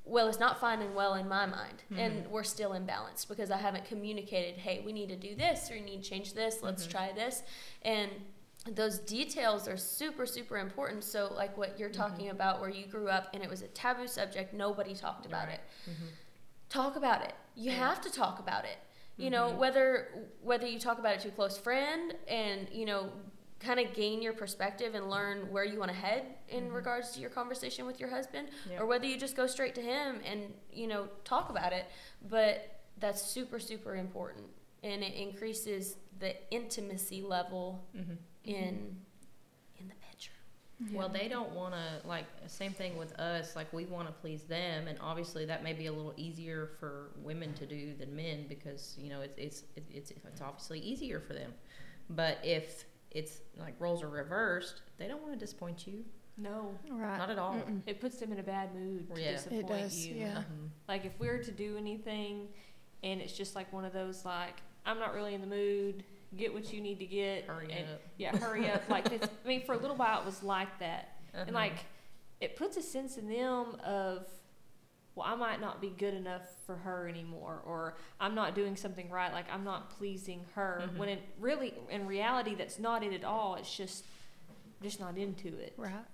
[0.06, 1.98] well, it's not fine and well in my mind, mm-hmm.
[1.98, 4.56] and we're still imbalanced because I haven't communicated.
[4.56, 6.62] Hey, we need to do this, or we need to change this.
[6.62, 6.92] Let's mm-hmm.
[6.92, 7.42] try this,
[7.82, 8.08] and
[8.70, 11.02] those details are super, super important.
[11.02, 14.06] So, like what you're talking about, where you grew up and it was a taboo
[14.06, 15.54] subject, nobody talked about Right.
[15.54, 15.60] it.
[16.68, 17.34] Talk about it.
[17.54, 18.78] You have to talk about it.
[19.18, 20.08] You know, whether
[20.42, 23.10] whether you talk about it to a close friend and you know
[23.60, 27.20] kind of gain your perspective and learn where you want to head in regards to
[27.20, 28.80] your conversation with your husband Yep.
[28.82, 31.86] or whether you just go straight to him and you know talk about it
[32.28, 34.44] but that's super super important
[34.82, 38.18] and it increases the intimacy level Mhm.
[38.44, 39.00] in
[40.78, 43.56] picture Well, they don't want to like same thing with us.
[43.56, 47.10] Like we want to please them, and obviously that may be a little easier for
[47.22, 51.32] women to do than men because you know it's it's it's it's obviously easier for
[51.34, 51.52] them.
[52.10, 56.04] But if it's like roles are reversed, they don't want to disappoint you.
[56.38, 57.16] No, Right.
[57.16, 57.54] Not at all.
[57.54, 57.80] Mm-mm.
[57.86, 59.28] it puts them in a bad mood to Yeah.
[59.30, 60.16] It disappoint does, you.
[60.16, 60.42] yeah.
[60.42, 60.68] Mhm.
[60.86, 62.48] Like if we're to do anything,
[63.02, 66.04] and it's just like one of those like I'm not really in the mood.
[66.36, 67.44] Get what you need to get.
[67.44, 68.00] Hurry and, up.
[68.16, 68.82] Yeah, hurry up.
[68.88, 71.44] Like it's, I mean, for a little while it was like that, Uh-huh.
[71.46, 71.76] and like
[72.40, 74.26] it puts a sense in them of
[75.14, 79.08] well i might not be good enough for her anymore or i'm not doing something
[79.08, 80.98] right like i'm not pleasing her Mhm.
[80.98, 84.04] when it really in reality that's not it at all it's just
[84.82, 86.04] just not into it Right.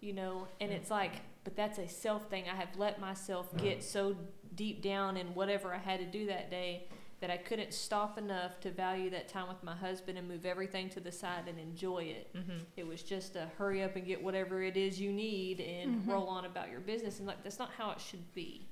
[0.00, 1.12] you know and it's like
[1.44, 4.16] but that's a self thing i have let myself get so
[4.56, 6.88] deep down in whatever i had to do that day
[7.20, 10.88] that i couldn't stop enough to value that time with my husband and move everything
[10.88, 12.64] to the side and enjoy it Mhm.
[12.76, 16.08] it was just a hurry up and get whatever it is you need and Mhm.
[16.12, 18.66] roll on about your business and like that's not how it should be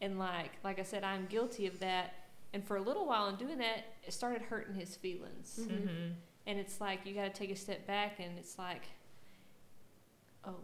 [0.00, 2.14] and like like i said i'm guilty of that
[2.52, 5.88] and for a little while in doing that it started hurting his feelings Mhm.
[5.88, 6.14] Mhm.
[6.46, 8.82] and it's like you got to take a step back and it's like
[10.44, 10.56] oh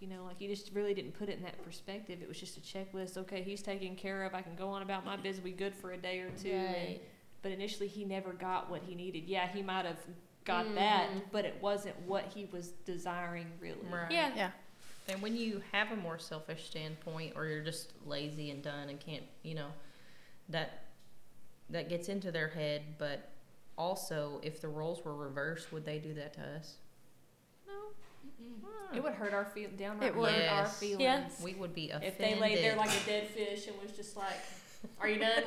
[0.00, 2.56] you know like you just really didn't put it in that perspective it was just
[2.56, 5.50] a checklist okay he's taken care of i can go on about my business we
[5.52, 7.00] good for a day or two and, Right.
[7.42, 9.98] but initially he never got what he needed yeah he might have
[10.44, 11.22] got that Mhm.
[11.32, 14.10] but it wasn't what he was desiring really Right.
[14.10, 14.50] yeah Yeah.
[15.08, 18.98] And when you have a more selfish standpoint, or you're just lazy and done and
[18.98, 19.68] can't, you know,
[20.48, 20.82] that
[21.70, 22.82] that gets into their head.
[22.98, 23.30] But
[23.78, 26.78] also, if the roles were reversed, would they do that to us?
[28.94, 30.32] It would hurt our feel downright It would.
[30.32, 30.78] hurt our Yes.
[30.78, 31.28] feelings Yeah.
[31.44, 32.08] We would be offended.
[32.12, 34.38] if they laid there like a dead fish and was just like
[35.00, 35.42] are you done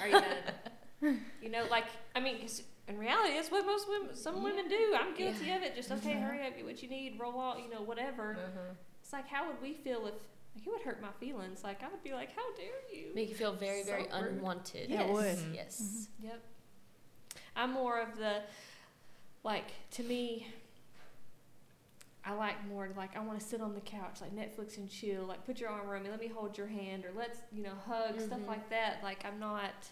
[0.00, 1.84] are you done you know like
[2.16, 5.62] i mean 'cause in reality that's what most women some women do i'm guilty of
[5.62, 6.20] it just okay Yeah.
[6.26, 8.74] hurry up get what you need roll out you know whatever Uh-huh.
[9.02, 11.64] It's like, how would we feel if like, it would hurt my feelings?
[11.64, 13.06] Like, I would be like, how dare you?
[13.14, 14.32] make you feel very very So rude.
[14.34, 15.38] unwanted Yeah, it would.
[15.38, 15.54] Mhm.
[15.54, 16.42] yes Yep.
[17.56, 18.42] I'm more of the,
[19.44, 20.46] like, to me,
[22.28, 25.24] I like more like, I want to sit on the couch, like Netflix and chill,
[25.24, 27.72] like, put your arm around me, let me hold your hand, or let's, you know,
[27.86, 28.46] hug, stuff Mhm.
[28.46, 29.02] like that.
[29.02, 29.88] Like, I'm not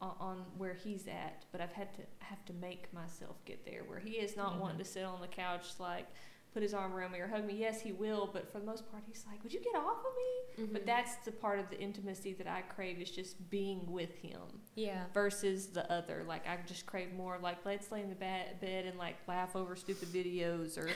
[0.00, 3.84] on, on where he's at, but I've had to, have to make myself get there
[3.84, 4.58] where he is not Mhm.
[4.58, 6.06] wanting to sit on the couch, like,
[6.54, 7.54] put his arm around me or hug me.
[7.54, 10.64] Yes, he will, but for the most part, he's like, would you get off of
[10.64, 10.66] me?
[10.72, 10.86] But Mhm.
[10.86, 15.06] that's the part of the intimacy that I crave is just being with him yeah
[15.12, 16.22] versus the other.
[16.24, 19.56] Like I just crave more like let's lay in the ba- bed and like laugh
[19.56, 20.88] over stupid videos or,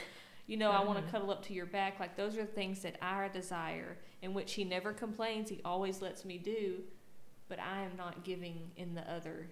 [0.47, 1.99] you know, I want to cuddle up to your back.
[1.99, 5.51] Like those are the things that I desire, in which he never complains.
[5.51, 6.85] He always lets me do,
[7.49, 9.51] but I am not giving in the other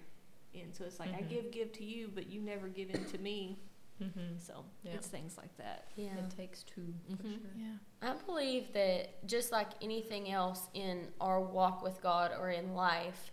[0.55, 0.73] end.
[0.73, 1.29] So it's like I Mhm.
[1.29, 3.59] give give to you, but you never give in to me.
[4.01, 4.39] Mhm.
[4.39, 4.93] So Yeah.
[4.93, 5.87] it's things like that.
[5.95, 7.41] yeah It takes 2 for Mhm.
[7.41, 7.51] sure.
[7.55, 7.77] Yeah.
[8.01, 13.31] I believe that just like anything else in our walk with God or in life,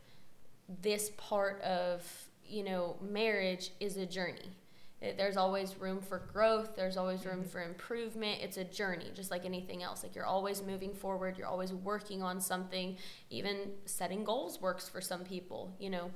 [0.68, 4.50] this part of, you know, marriage is a journey.
[5.02, 7.48] It- There's always room for growth, there's always room Mhm.
[7.48, 8.40] for improvement.
[8.40, 10.02] It's a journey, just like anything else.
[10.02, 12.96] Like you're always moving forward, you're always working on something.
[13.28, 16.10] Even setting goals works for some people, you know.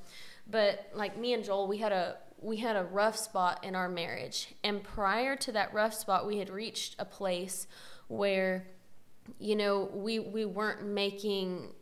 [0.49, 3.89] But like me and Joel, we had a we had a rough spot in our
[3.89, 4.55] marriage.
[4.63, 7.67] And prior to that rough spot, we had reached a place
[8.09, 8.67] where
[9.39, 11.73] you know we we weren't making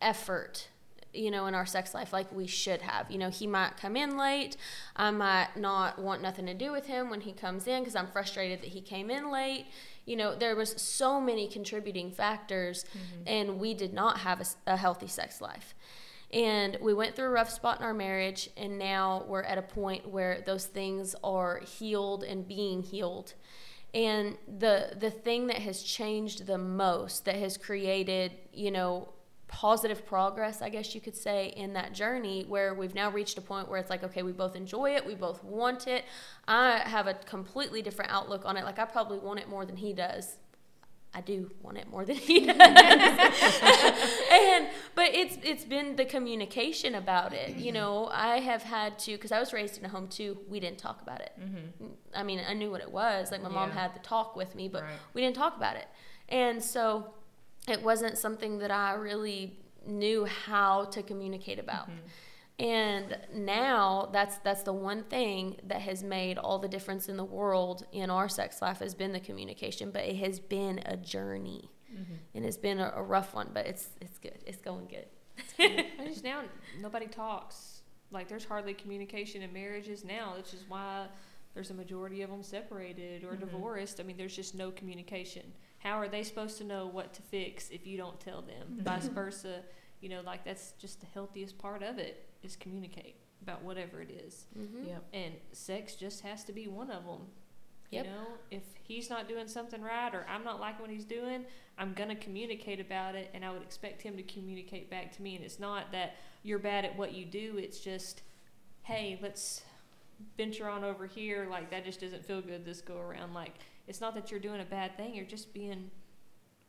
[0.00, 0.68] effort
[1.14, 3.10] you know, in our sex life like we should have.
[3.10, 4.56] You know, he might come in late.
[4.96, 8.06] I might not want nothing to do with him when he comes in because I'm
[8.06, 9.66] frustrated that he came in late.
[10.06, 13.22] You know, there was so many contributing factors, mm-hmm.
[13.26, 15.74] and we did not have a healthy sex life.
[16.32, 19.62] And we went through a rough spot in our marriage, and now we're at a
[19.62, 23.34] point where those things are healed and being healed.
[23.92, 29.10] And the the thing that has changed the most, that has created, you know,
[29.52, 33.42] positive progress, I guess you could say, in that journey where we've now reached a
[33.42, 36.06] point where it's like, okay, we both enjoy it, we both want it.
[36.48, 38.64] I have a completely different outlook on it.
[38.64, 40.38] Like I probably want it more than he does.
[41.14, 42.56] I do want it more than he does.
[44.32, 47.56] and but it's it's been the communication about it.
[47.56, 50.38] You know, I have had to because I was raised in a home too.
[50.48, 51.32] We didn't talk about it.
[51.38, 51.86] Mm-hmm.
[52.14, 53.30] I mean, I knew what it was.
[53.30, 54.92] Like my mom had the talk with me, but Right.
[55.14, 55.86] we didn't talk about it.
[56.28, 57.12] And so
[57.68, 61.90] it wasn't something that I really knew how to communicate about.
[61.90, 62.06] Mm-hmm.
[62.58, 67.24] And now that's that's the one thing that has made all the difference in the
[67.24, 71.70] world in our sex life has been the communication, but it has been a journey.
[72.34, 74.38] And it's been a, a rough one, but it's it's good.
[74.46, 75.06] It's going good.
[76.06, 76.42] Just now
[76.80, 77.82] nobody talks.
[78.10, 81.06] Like there's hardly communication in marriages now, which is why
[81.52, 83.40] there's a majority of them separated or Mhm.
[83.40, 84.00] divorced.
[84.00, 85.52] I mean, there's just no communication.
[85.80, 88.78] How are they supposed to know what to fix if you don't tell them?
[88.82, 89.62] Vice versa.
[90.02, 94.10] You know, like that's just the healthiest part of it is communicate about whatever it
[94.10, 94.46] is.
[94.58, 94.88] Mm-hmm.
[94.88, 95.04] Yep.
[95.14, 97.22] And sex just has to be one of them.
[97.90, 98.04] Yep.
[98.04, 101.44] You know, if he's not doing something right or I'm not liking what he's doing,
[101.78, 105.22] I'm going to communicate about it and I would expect him to communicate back to
[105.22, 105.36] me.
[105.36, 108.22] And it's not that you're bad at what you do, it's just,
[108.82, 109.62] hey, let's
[110.36, 111.46] venture on over here.
[111.50, 113.34] Like, that just doesn't feel good this go around.
[113.34, 113.54] Like,
[113.86, 115.90] it's not that you're doing a bad thing, you're just being.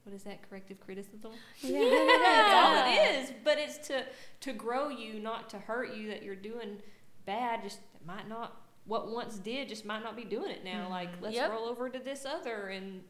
[0.04, 1.32] What is that corrective criticism?
[1.62, 1.80] Yeah,
[2.24, 3.34] that's all it is.
[3.44, 4.06] But it's to
[4.42, 6.10] to grow you, not to hurt you.
[6.10, 6.80] That you're doing
[7.26, 10.88] bad, just might not what once did just might not be doing it now.
[10.90, 11.24] Like mm-hmm.
[11.24, 11.52] let's Yep.
[11.52, 13.04] roll over to this other and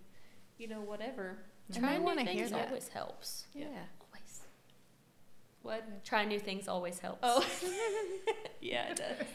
[0.58, 1.39] you know whatever.
[1.67, 2.67] And Trying new things that.
[2.67, 3.45] always helps.
[3.53, 3.65] Yeah.
[3.65, 4.41] Always.
[5.62, 6.06] What?
[6.06, 7.19] Trying new things always helps.
[7.23, 7.45] Oh,
[8.62, 9.27] yeah, it does.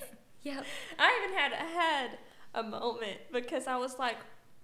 [0.42, 0.64] Yep.
[0.98, 2.18] I even had I had
[2.54, 4.16] a moment because I was like,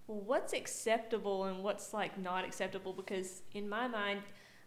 [0.06, 2.92] well, what's acceptable and what's like not acceptable?
[2.92, 4.20] Because in my mind,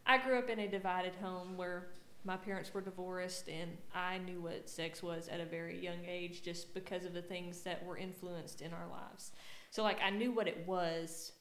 [0.06, 1.90] I grew up in a divided home where
[2.24, 6.42] my parents were divorced and I knew what sex was at a very young age
[6.44, 9.32] just because of the things that were influenced in our lives.
[9.70, 11.34] So like I knew what it was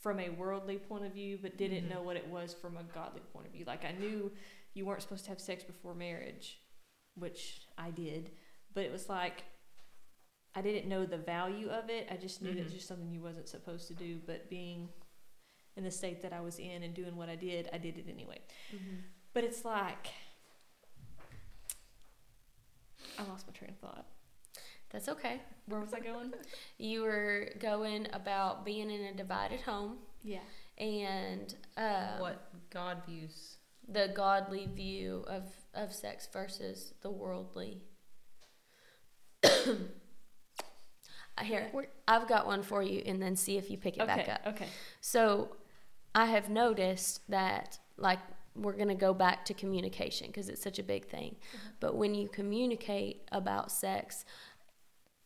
[0.00, 1.90] from a worldly point of view, but didn't Mhm.
[1.90, 3.64] know what it was from a godly point of view.
[3.64, 4.32] Like I knew
[4.74, 6.60] you weren't supposed to have sex before marriage,
[7.16, 8.30] which I did,
[8.72, 9.42] but it was like
[10.54, 12.08] I didn't know the value of it.
[12.10, 14.18] I just knew that it was just something you wasn't supposed to do.
[14.26, 14.88] But being
[15.76, 18.06] in the state that I was in and doing what I did, I did it
[18.08, 18.40] anyway.
[19.34, 20.08] But it's like
[23.18, 24.06] I lost my train of thought.
[24.90, 25.40] That's okay.
[25.66, 26.32] Where was I going?
[26.78, 30.38] You were going about being in a divided home yeah.
[30.78, 33.56] and um, what God views.
[33.88, 37.82] the godly view of, of sex versus the worldly.
[41.72, 44.14] We're- I've got one for you, and then see if you pick it Okay.
[44.16, 44.46] back up.
[44.54, 44.68] Okay.
[45.00, 45.56] So,
[46.14, 48.18] I have noticed that, like,
[48.54, 51.36] we're going to go back to communication because it's such a big thing.
[51.36, 51.68] Mm-hmm.
[51.80, 54.24] But when you communicate about sex,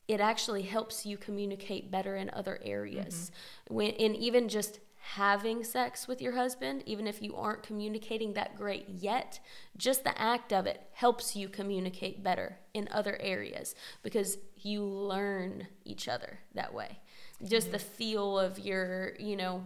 [0.08, 3.30] it actually helps you communicate better in other areas.
[3.66, 3.74] Mm-hmm.
[3.74, 8.56] When and even just having sex with your husband, even if you aren't communicating that
[8.56, 9.40] great yet,
[9.76, 15.66] just the act of it helps you communicate better in other areas because you learn
[15.84, 17.00] each other that way.
[17.44, 19.64] Just the feel of your, you know,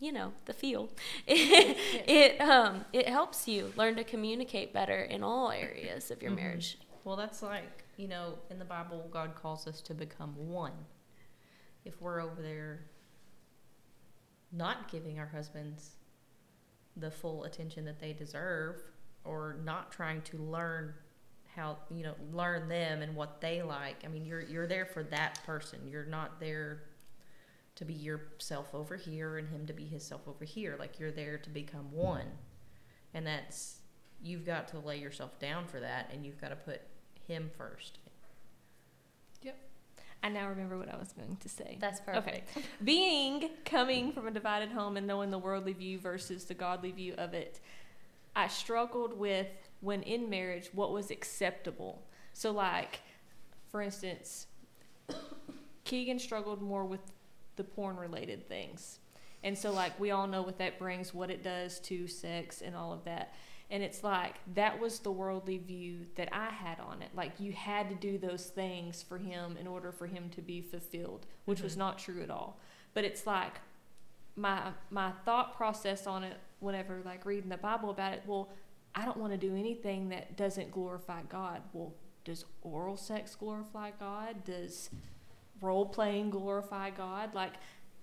[0.00, 0.88] you know, the feel.
[1.28, 6.36] it um it helps you learn to communicate better in all areas of your Mhm.
[6.36, 6.78] marriage.
[7.04, 10.72] Well, that's like, you know, in the Bible, God calls us to become one.
[11.84, 12.80] If we're over there
[14.52, 15.96] not giving our husbands
[16.96, 18.76] the full attention that they deserve
[19.24, 20.94] or not trying to learn
[21.54, 23.96] how, you know, learn them and what they like.
[24.04, 25.80] I mean, you're you're there for that person.
[25.86, 26.82] You're not there
[27.76, 30.76] to be yourself over here and him to be himself over here.
[30.78, 32.26] Like you're there to become one.
[33.14, 33.78] And that's
[34.22, 36.82] you've got to lay yourself down for that and you've got to put
[37.26, 37.98] him first.
[40.22, 41.78] I now remember what I was going to say.
[41.80, 42.56] That's perfect.
[42.56, 42.66] Okay.
[42.84, 47.14] Being coming from a divided home and knowing the worldly view versus the godly view
[47.16, 47.60] of it,
[48.36, 49.48] I struggled with
[49.80, 52.02] when in marriage what was acceptable.
[52.32, 53.00] So, like,
[53.70, 54.46] for instance,
[55.84, 57.00] Keegan struggled more with
[57.56, 58.98] the porn related things.
[59.42, 62.76] And so, like, we all know what that brings, what it does to sex and
[62.76, 63.34] all of that.
[63.70, 67.10] And it's like that was the worldly view that I had on it.
[67.14, 70.60] Like you had to do those things for him in order for him to be
[70.60, 71.78] fulfilled, which was Mhm.
[71.78, 72.58] not true at all.
[72.94, 73.60] But it's like
[74.36, 78.48] my my thought process on it whenever like reading the Bible about it, well,
[78.94, 81.62] I don't want to do anything that doesn't glorify God.
[81.72, 81.94] Well,
[82.24, 84.44] does oral sex glorify God?
[84.44, 84.90] Does
[85.60, 87.34] role playing glorify God?
[87.34, 87.54] Like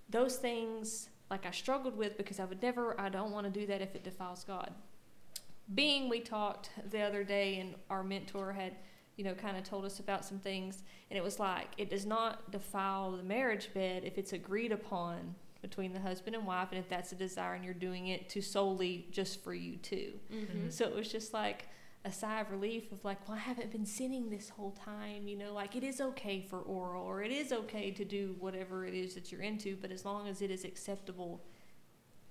[0.09, 3.65] those things like I struggled with because I would never I don't want to do
[3.67, 4.73] that if it defiles God.
[5.73, 8.75] Being we talked the other day and our mentor had,
[9.15, 12.05] you know, kind of told us about some things and it was like it does
[12.05, 16.79] not defile the marriage bed if it's agreed upon between the husband and wife and
[16.79, 20.13] if that's a desire and you're doing it to solely just for you two.
[20.33, 20.69] Mm-hmm.
[20.69, 21.67] So it was just like
[22.05, 25.35] a sigh of relief of like, well, I haven't been sinning this whole time, you
[25.35, 28.93] know, like it is okay for oral or it is okay to do whatever it
[28.93, 31.43] is that you're into, but as long as it is acceptable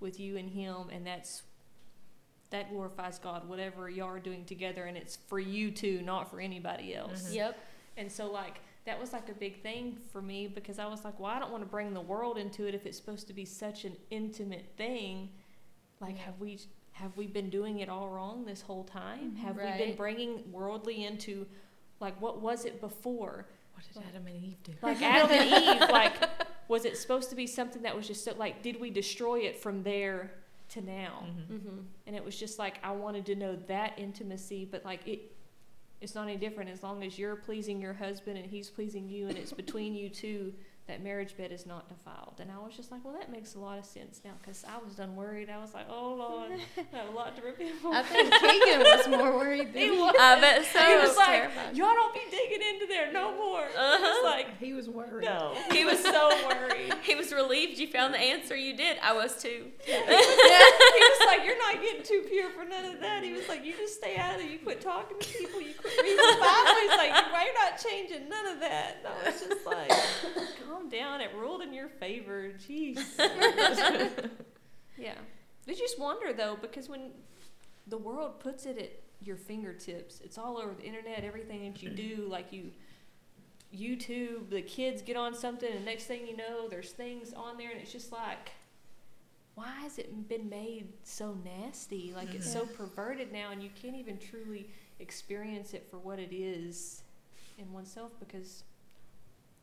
[0.01, 1.43] with you and him and that's
[2.51, 6.41] that glorifies God, whatever y'all are doing together and it's for you two, not for
[6.41, 7.29] anybody else.
[7.31, 7.35] Mhm.
[7.35, 7.59] Yep.
[7.97, 11.19] And so like that was like a big thing for me because I was like,
[11.19, 13.45] well, I don't want to bring the world into it if it's supposed to be
[13.45, 15.31] such an intimate thing.
[16.01, 16.23] Like, Yeah.
[16.23, 16.61] have we
[16.93, 19.37] have we been doing it all wrong this whole time?
[19.37, 21.47] Have we been bringing worldly into
[22.01, 23.47] like what was it before?
[23.75, 24.73] What did Adam and Eve do?
[24.83, 26.15] Like Adam and Eve, like
[26.69, 29.57] was it supposed to be something that was just so, like did we destroy it
[29.57, 30.33] from there
[30.77, 31.24] to now?
[31.27, 31.55] Mhm.
[31.57, 31.79] Mm-hmm.
[32.07, 35.33] and it was just like I wanted to know that intimacy, but like it,
[36.01, 39.29] it's not any different as long as you're pleasing your husband and he's pleasing you,
[39.29, 40.53] and it's between you two.
[40.89, 43.59] That marriage bed is not defiled, and I was just like, well, that makes a
[43.59, 45.51] lot of sense now, because I was done worried.
[45.51, 46.53] I was like, oh Lord,
[46.93, 47.93] I have a lot to repent for.
[47.93, 49.99] I think Keegan was more worried than he me.
[49.99, 50.14] was.
[50.20, 50.78] I uh, bet so.
[50.78, 51.76] He was like, terrified.
[51.76, 53.62] y'all don't be digging into there no more.
[53.62, 54.24] I was uh-huh.
[54.30, 55.24] like, He was worried.
[55.24, 55.57] no.
[55.72, 56.95] He was so worried.
[57.03, 58.55] He was relieved you found the answer.
[58.55, 58.99] You did.
[59.03, 59.66] I was too.
[59.84, 63.64] he was like, "You're not getting too pure for none of that." He was like,
[63.64, 64.51] "You just stay out of it.
[64.51, 65.61] You quit talking to people.
[65.61, 69.07] You quit reading the Bible." He's like, "Why you're not changing none of that?" And
[69.09, 69.91] I was just like,
[70.66, 71.20] "Calm down.
[71.20, 72.53] It ruled in your favor.
[72.59, 72.99] Jeez."
[74.97, 75.14] yeah.
[75.68, 77.11] I just wonder though, because when
[77.87, 81.24] the world puts it at your fingertips, it's all over the internet.
[81.24, 82.70] Everything that you do, like you.
[83.74, 87.70] YouTube, the kids get on something, and next thing you know, there's things on there,
[87.72, 88.53] and it's just like,
[89.57, 92.13] why has it been made so nasty?
[92.15, 96.33] Like it's so perverted now, and you can't even truly experience it for what it
[96.35, 97.03] is
[97.59, 98.63] in oneself because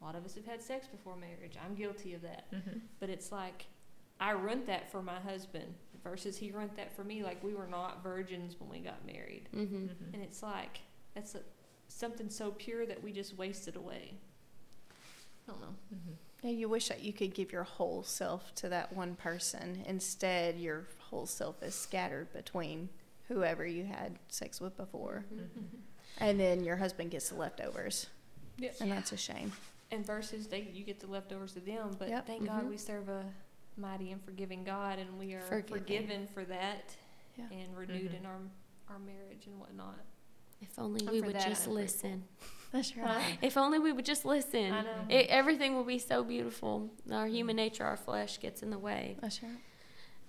[0.02, 1.54] a lot of us have had sex before marriage.
[1.64, 2.52] I'm guilty of that.
[2.52, 2.82] Mhm.
[3.00, 3.66] But it's like
[4.20, 5.74] I rent that for my husband
[6.04, 7.24] versus he rent that for me.
[7.24, 9.86] Like we were not virgins when we got married, Mm-hmm.
[9.86, 10.14] Mhm.
[10.14, 10.82] and it's like
[11.14, 11.42] that's a,
[11.88, 14.16] something so pure that we just wasted away.
[15.48, 15.76] I don't know.
[16.44, 19.82] Yeah, you wish that you could give your whole self to that one person.
[19.88, 22.90] Instead, your whole self is scattered between
[23.30, 25.24] whoever you had sex with before.
[25.34, 25.48] Mhm.
[26.18, 28.08] And then your husband gets the leftovers.
[28.58, 28.72] Yeah.
[28.82, 29.54] And that's a shame.
[29.92, 32.26] and versus they you get the leftovers of them but Yep.
[32.26, 32.70] thank god Mhm.
[32.70, 33.32] we serve a
[33.78, 35.78] mighty and forgiving god and we are Forgiving.
[35.84, 36.96] forgiven for that
[37.38, 37.48] Yeah.
[37.52, 38.18] and renewed Mhm.
[38.22, 38.40] in our
[38.90, 40.00] our marriage and whatnot
[40.62, 42.28] If only And we would that, just I'm listen.
[42.74, 43.38] That's right.
[43.42, 44.74] If only we would just listen.
[44.74, 46.90] i know It, everything will be so beautiful.
[47.10, 47.36] Our mm-hmm.
[47.36, 49.18] human nature, our flesh gets in the way.
[49.22, 49.52] That's right.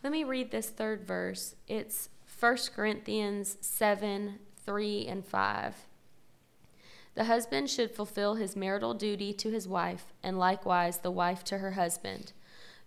[0.04, 1.56] Let me read this third verse.
[1.66, 5.74] It's 1 Corinthians 7 3 and 5.
[7.14, 11.58] The husband should fulfill his marital duty to his wife, and likewise the wife to
[11.58, 12.32] her husband.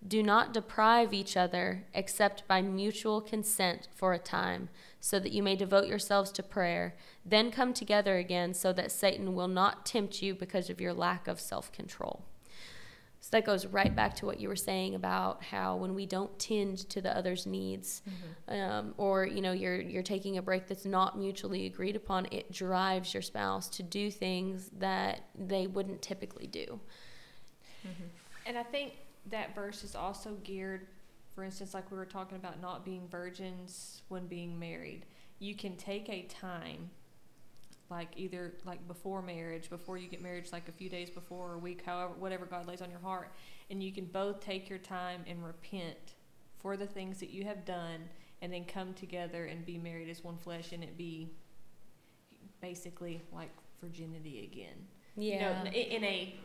[0.05, 4.69] Do not deprive each other except by mutual consent for a time,
[5.07, 6.93] so that you may devote yourselves to prayer.
[7.25, 11.29] Then come together again, so that Satan will not tempt you because of your lack
[11.29, 12.25] of self control.
[13.21, 16.37] So that goes right back to what you were saying about how when we don't
[16.37, 18.01] tend to the other's needs,
[18.49, 22.51] um, or you know you're you're taking a break that's not mutually agreed upon, it
[22.51, 26.79] drives your spouse to do things that they wouldn't typically do.
[28.45, 28.93] and i think
[29.29, 30.87] that verse is also geared
[31.37, 35.05] for instance like we were talking about not being virgins when being married
[35.37, 36.89] you can take a time
[37.91, 41.51] like either like before marriage before you get married just like a few days before
[41.51, 43.31] or a week however whatever god lays on your heart
[43.69, 46.15] and you can both take your time and repent
[46.57, 48.09] for the things that you have done
[48.41, 51.29] and then come together and be married as one flesh and it be
[52.61, 54.87] basically like virginity again.
[55.15, 56.35] You know, in a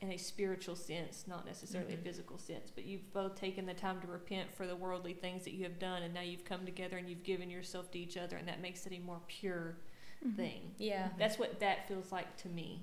[0.00, 2.00] in a spiritual sense, not necessarily Mhm.
[2.00, 5.44] a physical sense, but you've both taken the time to repent for the worldly things
[5.44, 8.16] that you have done, and now you've come together and you've given yourself to each
[8.16, 9.76] other, and that makes it a more pure
[10.24, 10.36] Mm-hmm.
[10.36, 10.74] thing.
[10.78, 11.10] yeah.
[11.18, 12.82] That's what that feels like to me.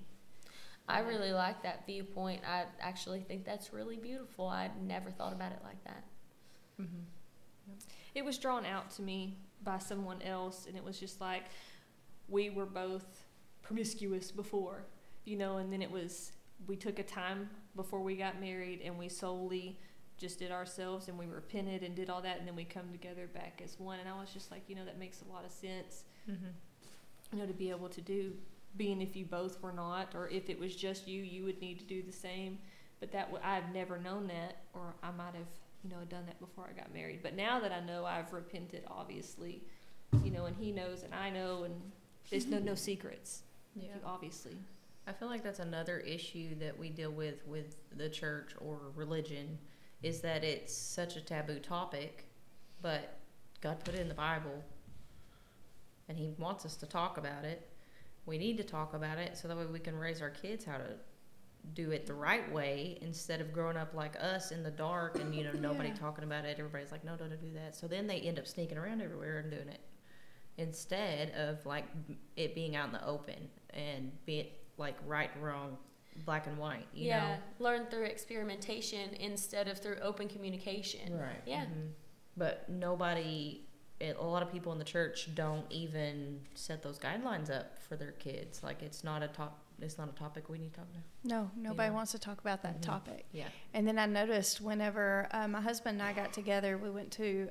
[0.87, 2.41] I really like that viewpoint.
[2.45, 4.47] I actually think that's really beautiful.
[4.47, 6.03] I never thought about it like that.
[6.79, 7.05] Mhm.
[8.15, 11.45] it was drawn out to me by someone else, and it was just like
[12.27, 13.25] we were both
[13.63, 14.85] promiscuous before,
[15.25, 16.31] you know, and then it was
[16.67, 19.79] we took a time before we got married, and we solely
[20.17, 23.27] just did ourselves, and we repented and did all that, and then we come together
[23.27, 23.99] back as one.
[23.99, 26.45] And I was just like, you know, that makes a lot of sense, Mm-hmm.
[27.33, 28.33] you know, to be able to do.
[28.77, 31.77] Being if you both were not, or if it was just you, you would need
[31.79, 32.57] to do the same.
[32.99, 35.47] But that w- I've never known that, or I might have,
[35.83, 37.19] you know, done that before I got married.
[37.21, 39.61] But now that I know, I've repented, obviously,
[40.23, 41.75] you know, and he knows, and I know, and
[42.31, 43.43] there's no no secrets,
[43.75, 43.83] Yeah.
[43.95, 44.57] you- obviously.
[45.07, 49.57] I feel like that's another issue that we deal with with the church or religion
[50.01, 52.25] is that it's such a taboo topic,
[52.81, 53.17] but
[53.61, 54.63] God put it in the Bible
[56.07, 57.69] and He wants us to talk about it.
[58.25, 60.77] We need to talk about it so that way we can raise our kids how
[60.77, 60.95] to
[61.73, 65.33] do it the right way instead of growing up like us in the dark and
[65.33, 65.95] you know nobody Yeah.
[65.95, 66.57] talking about it.
[66.59, 67.75] Everybody's like, no, don't do that.
[67.75, 69.81] So then they end up sneaking around everywhere and doing it
[70.57, 71.85] instead of like
[72.35, 74.45] it being out in the open and being
[74.77, 75.77] like right and wrong,
[76.25, 76.87] black and white.
[76.93, 81.17] You yeah, learn through experimentation instead of through open communication.
[81.17, 81.41] Right.
[81.45, 81.65] Yeah.
[81.65, 81.87] hmm
[82.37, 83.61] But nobody,
[83.99, 87.95] it, a lot of people in the church don't even set those guidelines up for
[87.95, 88.63] their kids.
[88.63, 89.59] Like it's not a top.
[89.81, 91.03] It's not a topic we need to talk about.
[91.23, 91.95] No, nobody Yeah.
[91.95, 92.81] wants to talk about that Mhm.
[92.83, 93.25] topic.
[93.31, 93.47] Yeah.
[93.73, 97.49] And then I noticed whenever uh, my husband and I got together, we went to,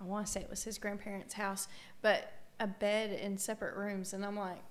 [0.00, 1.68] I want to say it was his grandparents' house,
[2.02, 4.12] but a bed in separate rooms.
[4.12, 4.62] And I'm like,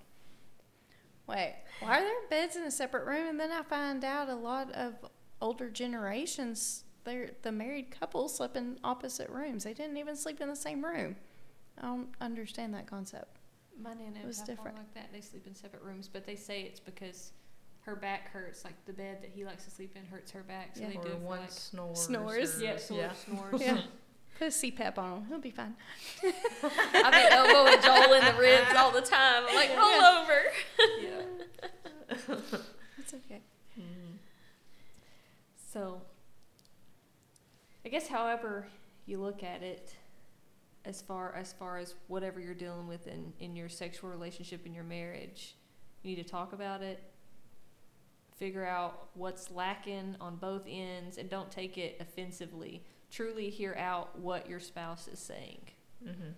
[1.28, 3.28] wait, why are there beds in a separate room?
[3.30, 4.94] And then I find out a lot of
[5.42, 9.64] older generations, they're, the married couple slept in opposite rooms.
[9.64, 11.16] They didn't even sleep in the same room.
[11.78, 13.38] I don't understand that concept.
[13.82, 14.78] My nana It was have different.
[14.78, 15.10] one like that.
[15.12, 17.32] They sleep in separate rooms, but they say it's because
[17.82, 18.64] her back hurts.
[18.64, 20.90] Like the bed that he likes to sleep in hurts her back, so Yeah.
[20.90, 22.00] they or do it for one like snores.
[22.02, 22.62] Snores.
[22.62, 23.14] or- yeah, snores, yeah.
[23.36, 23.62] snores.
[23.62, 23.82] Yeah.
[24.38, 25.26] Put a CPAP on him.
[25.28, 25.76] He'll be fine.
[26.24, 29.44] I've been elbowing Joel in the ribs all the time.
[29.48, 30.42] I'm like, roll over.
[31.02, 32.48] yeah.
[32.98, 33.42] It's okay.
[33.80, 34.18] Mhm.
[35.72, 36.02] So,
[37.86, 38.68] I guess, however
[39.06, 39.96] you look at it,
[40.86, 44.74] as far as far as whatever you're dealing with in in your sexual relationship in
[44.74, 45.56] your marriage,
[46.02, 47.02] you need to talk about it.
[48.36, 52.84] Figure out what's lacking on both ends, and don't take it offensively.
[53.14, 55.62] Truly hear out what your spouse is saying.
[56.04, 56.34] Mhm.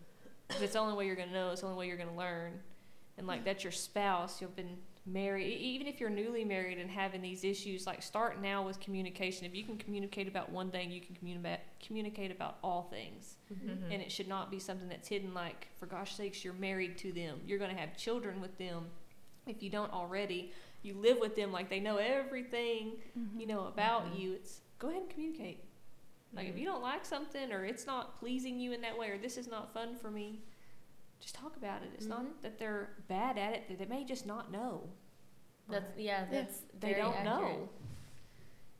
[0.49, 1.51] 'Cause it's the only way you're gonna know.
[1.51, 2.61] It's the only way you're gonna learn.
[3.17, 4.41] And like that's your spouse.
[4.41, 5.47] You've been married.
[5.57, 9.45] Even if you're newly married and having these issues, like start now with communication.
[9.45, 13.37] If you can communicate about one thing, you can communicate communicate about all things.
[13.53, 13.83] Mhm.
[13.83, 15.33] And it should not be something that's hidden.
[15.33, 17.41] Like for gosh sakes, you're married to them.
[17.45, 18.91] You're gonna have children with them.
[19.47, 20.51] If you don't already,
[20.81, 23.01] you live with them like they know everything
[23.37, 24.19] you know about Mhm.
[24.19, 24.33] you.
[24.33, 25.63] It's go ahead and communicate.
[26.35, 29.17] Like if you don't like something or it's not pleasing you in that way or
[29.17, 30.41] this is not fun for me,
[31.21, 31.89] just talk about it.
[31.95, 32.09] It's Mhm.
[32.09, 34.89] not that they're bad at it; that they may just not know.
[35.69, 36.25] That's yeah.
[36.29, 37.25] That's They very don't accurate.
[37.41, 37.69] know.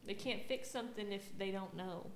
[0.05, 2.11] They can't fix something if they don't know.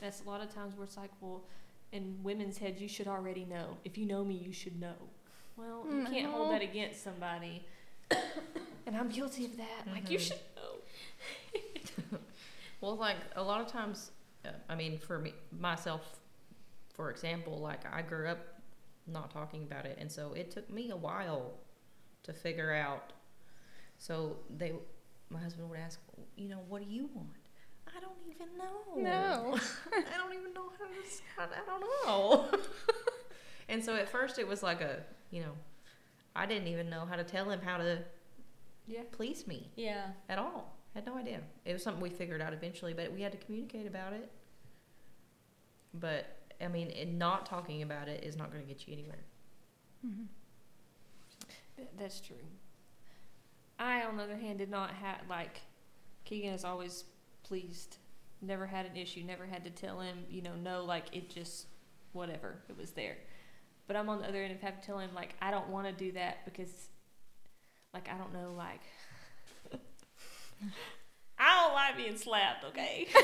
[0.00, 1.44] That's a lot of times where it's like, well,
[1.92, 3.76] in women's heads, you should already know.
[3.84, 4.96] If you know me, you should know.
[5.56, 7.64] Well, you can't hold that against somebody.
[8.86, 9.86] and I'm guilty of that.
[9.86, 10.22] Like you Mhm.
[10.28, 12.18] should know.
[12.80, 14.10] Well, like a lot of times,
[14.44, 16.20] uh, I mean, for me myself,
[16.94, 18.38] for example, like I grew up
[19.06, 21.52] not talking about it, and so it took me a while
[22.24, 23.12] to figure out.
[23.98, 24.72] So they,
[25.30, 26.00] my husband would ask,
[26.36, 27.28] you know, what do you want?
[27.96, 28.96] I don't even know.
[28.96, 29.58] No.
[29.92, 30.70] I don't even know
[31.38, 31.52] how to.
[31.52, 32.58] I don't know.
[33.68, 35.52] and so at first it was like a, you know,
[36.34, 37.98] I didn't even know how to tell him how to
[38.86, 39.02] Yeah.
[39.12, 40.06] please me Yeah.
[40.28, 40.76] at all.
[40.94, 41.40] Had no idea.
[41.64, 44.30] It was something we figured out eventually, but we had to communicate about it.
[45.94, 46.26] But
[46.60, 49.24] I mean, and not talking about it is not going to get you anywhere.
[50.06, 50.26] Mhm.
[51.76, 52.36] Th- That's true.
[53.78, 55.60] I, on the other hand, did not have like
[56.24, 57.04] Keegan is always
[57.42, 57.96] pleased.
[58.40, 59.22] Never had an issue.
[59.24, 60.84] Never had to tell him, you know, no.
[60.84, 61.66] Like it just,
[62.12, 63.16] whatever, it was there.
[63.86, 65.86] But I'm on the other end of having to tell him like I don't want
[65.86, 66.88] to do that because,
[67.94, 68.80] like I don't know, like
[71.38, 72.64] I don't like being slapped.
[72.66, 73.08] Okay.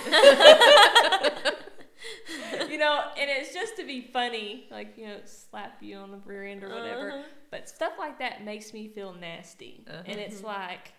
[2.69, 6.19] you know, and it's just to be funny, like you know, slap you on the
[6.19, 7.13] rear end or whatever.
[7.13, 7.23] Uh-huh.
[7.51, 9.85] But stuff like that makes me feel nasty.
[9.89, 10.03] Uh-huh.
[10.07, 10.93] And it's like,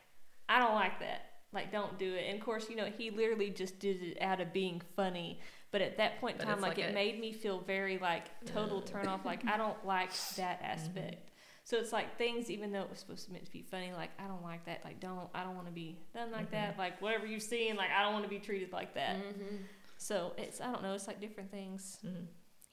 [0.48, 1.26] I don't like that.
[1.52, 2.26] Like, don't do it.
[2.28, 5.40] And of course, you know, he literally just did it out of being funny.
[5.72, 7.98] But at that point in But time, like, like it a- made me feel very,
[7.98, 9.26] like, total turn off.
[9.26, 11.30] Like, I don't like that aspect.
[11.70, 14.10] So it's like things, even though it was supposed to meant to be funny, like,
[14.18, 14.84] I don't like that.
[14.84, 16.80] Like, don't, I don't want to be done like that.
[16.80, 19.18] Like, whatever you've seen, like, I don't want to be treated like that.
[19.18, 19.58] Mm-hmm.
[20.00, 22.00] So it's, I don't know, it's like different things.
[22.04, 22.24] Mm-hmm.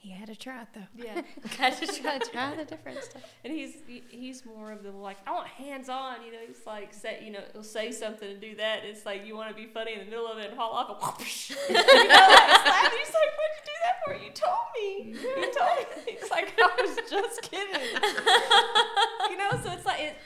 [0.07, 1.05] He had to try it though.
[1.05, 1.23] Yeah.
[1.59, 3.23] Had to Try, try the different stuff.
[3.43, 6.39] And he's he- he's more of the like I want hands on, you know.
[6.47, 8.85] He's like say you know he'll say something and do that.
[8.85, 10.91] It's like you want to be funny in the middle of it and haul off
[10.91, 11.51] and whoosh.
[11.69, 12.93] you know, like, slap.
[12.93, 14.15] He's like, what'd you do that for?
[14.15, 15.11] You told me.
[15.19, 16.17] You told me.
[16.21, 17.83] He's like, I was just kidding.
[19.29, 20.17] you know, so it's like it,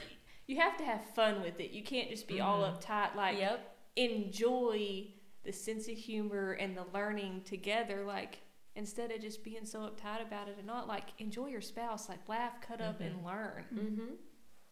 [0.47, 1.71] you have to have fun with it.
[1.71, 2.77] You can't just be all mm-hmm.
[2.77, 3.17] uptight.
[3.17, 3.77] Like Yep.
[3.97, 5.07] enjoy
[5.43, 8.41] the sense of humor and the learning together like
[8.77, 12.21] instead of just being so uptight about it and not like enjoy your spouse like
[12.29, 14.15] laugh cut up and learn Mm-hmm.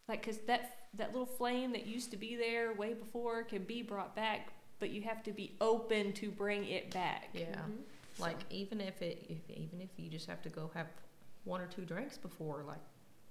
[0.08, 3.82] like because that that little flame that used to be there way before can be
[3.82, 7.46] brought back but you have to be open to bring it back Yeah.
[7.46, 7.82] Mm-hmm.
[8.20, 10.86] Like even if it, if, even if you just have to go have
[11.44, 12.80] one or two drinks before, like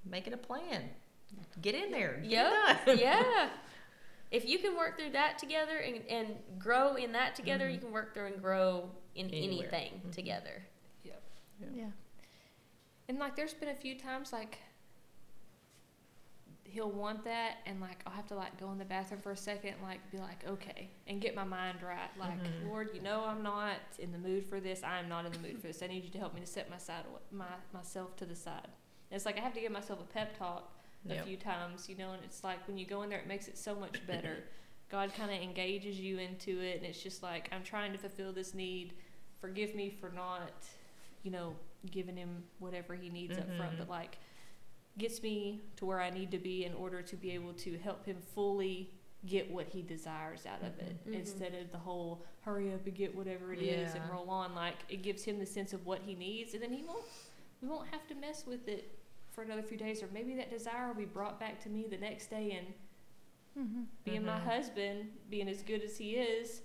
[0.05, 0.84] make it a plan.
[1.61, 2.22] Get in there.
[2.24, 2.88] Get Yep.
[2.88, 3.49] it yeah.
[4.32, 6.28] If you can work through that together and, and
[6.59, 9.74] grow in that together, you can work through and grow in Anywhere.
[9.74, 10.11] anything Mhm.
[10.11, 10.63] together.
[11.03, 11.13] Yeah.
[11.74, 11.91] Yeah.
[13.09, 14.59] And like there's been a few times like
[16.63, 19.38] he'll want that and like I'll have to like go in the bathroom for a
[19.38, 22.68] second and like be like okay and get my mind right like Mhm.
[22.68, 25.59] Lord you know I'm not in the mood for this I'm not in the mood
[25.61, 28.26] for this I need you to help me to set my side my myself to
[28.26, 30.74] the side and it's like I have to give myself a pep talk
[31.09, 31.26] a Yep.
[31.26, 33.57] few times you know and it's like when you go in there it makes it
[33.57, 34.43] so much better
[34.89, 38.34] God kind of engages you into it and it's just like I'm trying to fulfill
[38.34, 38.93] this need
[39.39, 40.51] forgive me for not
[41.23, 41.55] you know
[41.91, 43.79] giving him whatever he needs up front Mhm.
[43.79, 44.17] but like
[44.97, 48.05] gets me to where I need to be in order to be able to help
[48.05, 48.91] him fully
[49.25, 51.11] get what he desires out of it Mhm.
[51.11, 51.19] Mhm.
[51.19, 54.77] instead of the whole hurry up and get whatever it is and roll on like
[54.89, 57.05] it gives him the sense of what he needs and then he won't
[57.61, 58.97] we won't have to mess with it
[59.31, 61.97] for another few days or maybe that desire will be brought back to me the
[61.97, 62.67] next day and
[63.57, 63.83] Mm-hmm.
[64.03, 64.43] being my Mhm.
[64.43, 66.61] husband being as good as he is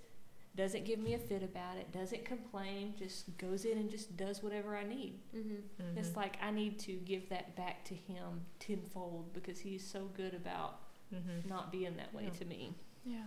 [0.55, 4.43] doesn't give me a fit about it doesn't complain just goes in and just does
[4.43, 5.97] whatever i need Mm-hmm.
[5.97, 6.15] it's Mhm.
[6.15, 10.79] like I need to give that back to him tenfold because he's so good about
[11.13, 11.45] Mhm.
[11.47, 12.29] not being that way Yeah.
[12.39, 12.73] to me.
[13.05, 13.25] Yeah.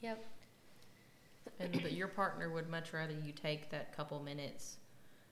[0.00, 0.24] Yep.
[1.58, 4.76] and that your partner would much rather you take that couple minutes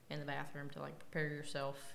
[0.09, 1.93] in the bathroom to like prepare yourself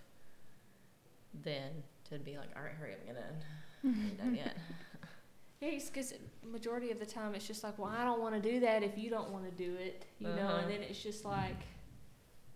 [1.42, 3.94] than to be like, all right, hurry up, get in.
[4.04, 4.56] Ain't done yet.
[5.60, 6.12] Yeah, because
[6.44, 8.98] majority of the time it's just like, well, I don't want to do that if
[8.98, 10.42] you don't want to do it, you know.
[10.42, 10.58] Uh-huh.
[10.58, 11.56] And then it's just like,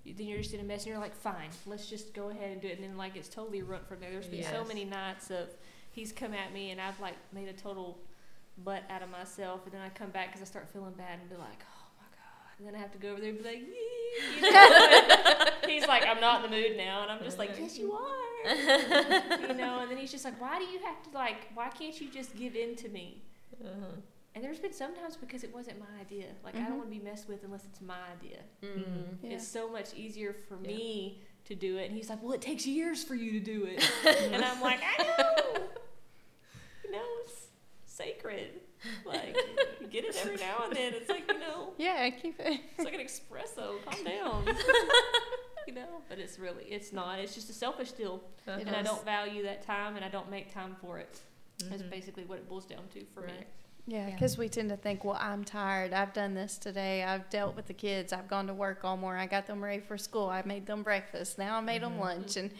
[0.04, 2.50] you- then you're just in a mess, and you're like, fine, let's just go ahead
[2.50, 2.78] and do it.
[2.78, 4.10] And then like it's totally run from there.
[4.10, 5.48] There's been so many nights of
[5.92, 7.98] he's come at me, and I've like made a total
[8.58, 11.28] butt out of myself, and then I come back because I start feeling bad and
[11.30, 11.79] be like, oh
[12.64, 12.66] my god.
[12.66, 15.44] And then I have to go over there and be like, you know?
[15.68, 18.54] he's like, I'm not in the mood now, and I'm just like, yes, you are.
[18.54, 21.98] you know, and then he's just like, why do you have to like, why can't
[22.00, 23.22] you just give in to me?
[23.62, 23.86] Uh-huh.
[24.34, 26.26] And there's been sometimes because it wasn't my idea.
[26.44, 26.66] Like I Mhm.
[26.68, 28.38] don't want to be messed with unless it's my idea.
[28.62, 29.16] Mm.
[29.22, 29.30] Yeah.
[29.32, 30.68] It's so much easier for Yeah.
[30.68, 31.86] me to do it.
[31.88, 33.82] And he's like, well, it takes years for you to do it.
[34.32, 35.62] and I'm like, I know.
[36.84, 37.48] you know, it's
[37.86, 38.60] sacred.
[39.04, 39.36] Like
[39.80, 40.94] you get it every now and then.
[40.94, 42.60] It's like you know, Yeah, keep it.
[42.76, 43.82] it's like an espresso.
[43.84, 44.04] Calm
[44.46, 44.56] down.
[45.66, 47.18] you know, but it's really, it's not.
[47.18, 48.58] It's just a selfish deal, Uh-huh.
[48.60, 51.20] and I don't value that time, and I don't make time for it.
[51.68, 51.90] That's Mhm.
[51.90, 53.26] basically what it boils down to for me.
[53.32, 53.46] Right.
[53.86, 54.14] Yeah, Yeah.
[54.14, 55.92] because we tend to think, well, I'm tired.
[55.92, 57.02] I've done this today.
[57.04, 58.12] I've dealt with the kids.
[58.12, 59.20] I've gone to work all morning.
[59.22, 60.28] I got them ready for school.
[60.28, 61.38] I made them breakfast.
[61.38, 62.00] Now I made them Mhm.
[62.00, 62.50] lunch and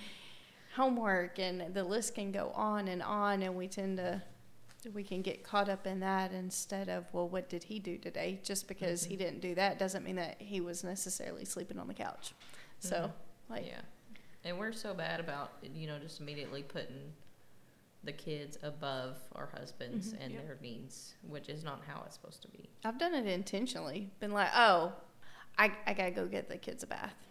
[0.77, 3.43] homework, and the list can go on and on.
[3.43, 4.23] And we tend to,
[4.95, 8.41] we can get caught up in that instead of, well, what did he do today?
[8.43, 9.18] Just because he Mhm.
[9.18, 12.33] didn't do that doesn't mean that he was necessarily sleeping on the couch.
[12.78, 13.12] So, Mhm.
[13.51, 13.83] like, yeah.
[14.45, 17.12] And we're so bad about, you know, just immediately putting
[18.03, 20.20] the kids above our husbands Mhm.
[20.20, 20.47] and Yep.
[20.47, 22.70] their needs, which is not how it's supposed to be.
[22.83, 24.11] I've done it intentionally.
[24.20, 24.95] Been like, oh,
[25.59, 27.26] I, I gotta go get the kids a bath.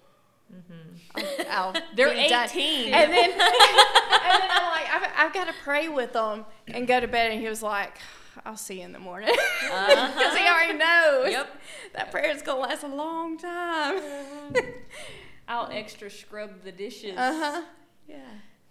[0.54, 1.45] Mm-hmm.
[1.50, 2.45] I'll, I'll They're be done.
[2.50, 2.93] 18.
[2.93, 7.00] And then, and then I'm like, I've, I've got to pray with them and go
[7.00, 7.32] to bed.
[7.32, 7.97] And he was like,
[8.45, 9.30] I'll see you in the morning.
[9.62, 11.62] Because he already knows Yep.
[11.93, 14.00] that prayer is going to last a long time.
[15.47, 17.18] I'll extra scrub the dishes.
[17.18, 17.62] Uh huh.
[18.08, 18.18] Yeah.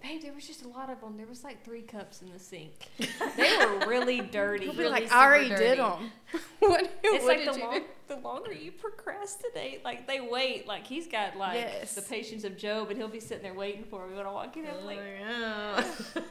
[0.00, 1.16] Babe, there was just a lot of them.
[1.16, 2.72] There was like three cups in the sink.
[3.36, 4.64] They were really dirty.
[4.64, 6.10] He'll be Really like, I already super did them.
[6.60, 10.66] what It's what like did the, you long, the longer you procrastinate, like they wait.
[10.68, 11.94] Like he's got like Yes.
[11.96, 14.56] the patience of Job, and he'll be sitting there waiting for me when I walk
[14.56, 14.66] in.
[14.66, 15.94] I'm like, Oh,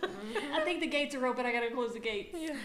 [0.54, 1.46] I think the gates are open.
[1.46, 2.36] I gotta close the gates.
[2.40, 2.56] Yeah.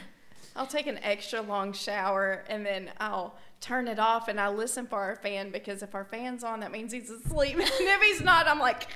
[0.55, 4.87] I'll take an extra long shower and then I'll turn it off and I listen
[4.87, 7.55] for our fan because if our fan's on, that means he's asleep.
[7.57, 8.87] and if he's not, I'm like,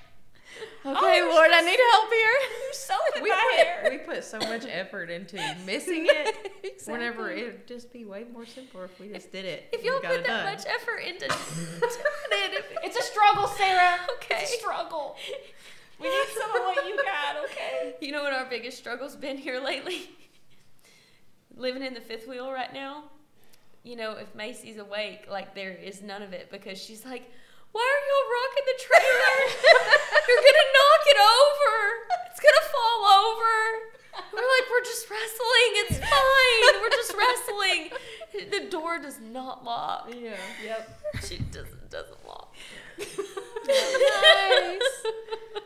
[0.86, 2.30] Okay, oh, Lord, I need help here.
[2.62, 3.80] You're sewing we my hair.
[3.82, 5.36] put, we put so much effort into
[5.66, 6.52] missing it.
[6.86, 9.68] Whenever it'd just be way more simple if we just did it.
[9.72, 10.44] If y'all put that done.
[10.44, 13.98] much effort into doing it, It's a struggle, Sarah.
[14.18, 14.42] Okay.
[14.42, 15.16] It's a struggle.
[16.00, 17.94] We need some of what you got, okay?
[18.00, 20.10] You know what our biggest struggle's been here lately?
[21.56, 23.04] Living in the fifth wheel right now.
[23.82, 27.22] You know, if Macy's awake, like there is none of it because she's like,
[27.72, 30.02] "Why are y'all rocking the trailer?
[30.28, 31.74] You're gonna knock it over.
[32.30, 33.54] It's gonna fall over."
[34.32, 35.70] We're like, "We're just wrestling.
[35.84, 36.80] It's fine.
[36.80, 37.90] We're just wrestling."
[38.50, 40.12] The door does not lock.
[40.14, 40.36] Yeah.
[40.64, 41.00] Yep.
[41.26, 42.54] She doesn't doesn't lock.
[42.98, 43.08] nice.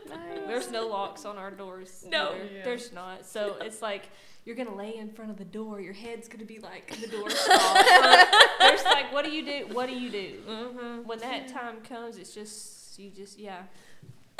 [0.09, 0.47] nice.
[0.47, 2.05] There's no locks on our doors.
[2.07, 2.33] No.
[2.33, 2.63] Yeah.
[2.63, 3.25] there's not.
[3.25, 4.09] So it's like
[4.45, 5.79] you're gonna lay in front of the door.
[5.81, 7.85] Your head's gonna be like the door stop.
[8.59, 9.73] there's like, what do you do?
[9.73, 10.39] What do you do?
[10.49, 11.07] Mm-hmm.
[11.07, 13.63] When that time comes, it's just you just yeah.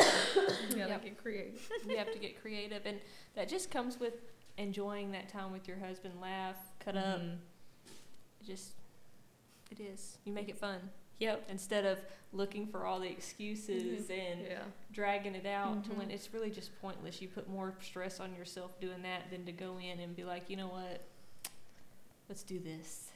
[0.71, 1.03] You gotta Yep.
[1.03, 1.69] get creative.
[1.87, 2.99] You have to get creative, and
[3.35, 4.13] that just comes with
[4.57, 6.19] enjoying that time with your husband.
[6.21, 7.19] Laugh, cut up.
[7.21, 7.37] Mhm.
[8.41, 8.73] It just
[9.71, 10.17] it is.
[10.25, 10.89] You make it fun
[11.19, 11.45] Yep.
[11.49, 11.99] instead of
[12.33, 14.63] looking for all the excuses and Yeah.
[14.91, 15.97] dragging it out to Mhm.
[15.97, 17.21] when it's really just pointless.
[17.21, 20.49] You put more stress on yourself doing that than to go in and be like,
[20.49, 21.01] you know what?
[22.27, 23.11] Let's do this.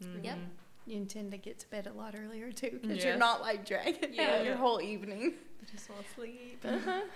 [0.00, 0.38] Yep.
[0.86, 3.04] You intend to get to bed a lot earlier too, because Yes.
[3.04, 4.36] you're not like dragging Yeah.
[4.38, 5.34] out your whole evening.
[5.72, 6.64] Just want to sleep.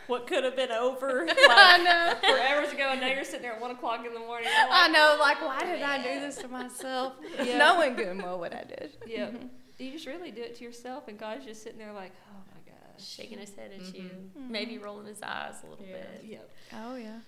[0.07, 2.29] What could have been over I like know.
[2.31, 4.49] forever ago, and now you're sitting there at one o'clock in the morning.
[4.57, 5.17] You're I know.
[5.19, 7.15] Like, why did I do this to myself?
[7.43, 7.59] Yeah.
[7.59, 8.97] Knowing good and well what I did.
[9.07, 9.31] Yeah.
[9.77, 12.39] Do you just really do it to yourself, and God's just sitting there like, oh
[12.55, 13.05] my gosh.
[13.05, 14.49] Shaking his head at you, Mhm.
[14.49, 15.97] maybe rolling his eyes a little Yeah.
[15.97, 16.25] bit.
[16.25, 16.51] Yep.
[16.75, 17.19] Oh yeah.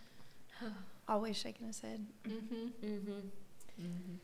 [1.08, 2.06] Always shaking his head.
[2.24, 2.86] Mm-hmm.
[2.86, 3.82] Mm-hmm.
[3.82, 4.18] Mhm.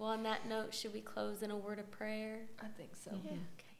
[0.00, 2.46] Well, on that note, should we close in a word of prayer?
[2.58, 3.10] I think so.
[3.22, 3.32] Yeah.
[3.32, 3.76] Okay.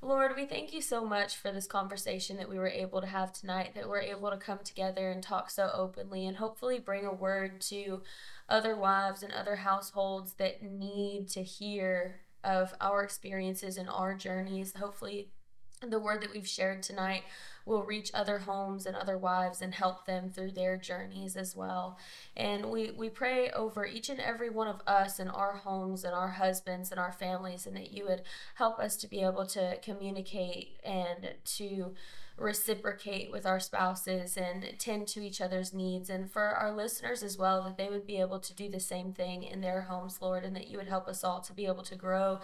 [0.00, 3.32] Lord, we thank you so much for this conversation that we were able to have
[3.32, 7.12] tonight, that we're able to come together and talk so openly and hopefully bring a
[7.12, 8.02] word to
[8.48, 14.72] other wives and other households that need to hear of our experiences and our journeys.
[14.78, 15.30] Hopefully,
[15.90, 17.22] the word that we've shared tonight
[17.64, 21.98] will reach other homes and other wives and help them through their journeys as well.
[22.36, 26.14] And we, we pray over each and every one of us and our homes and
[26.14, 28.22] our husbands and our families, and that you would
[28.56, 31.94] help us to be able to communicate and to
[32.36, 36.10] reciprocate with our spouses and tend to each other's needs.
[36.10, 39.12] And for our listeners as well, that they would be able to do the same
[39.12, 41.82] thing in their homes, Lord, and that you would help us all to be able
[41.84, 42.40] to grow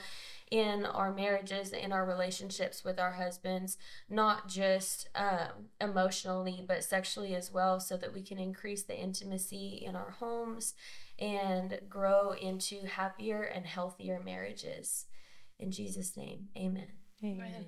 [0.51, 3.77] in our marriages, in our relationships with our husbands,
[4.09, 9.83] not just um, emotionally, but sexually as well, so that we can increase the intimacy
[9.85, 10.75] in our homes
[11.19, 15.07] and grow into happier and healthier marriages.
[15.59, 16.89] In Jesus' name, amen.
[17.23, 17.67] Amen.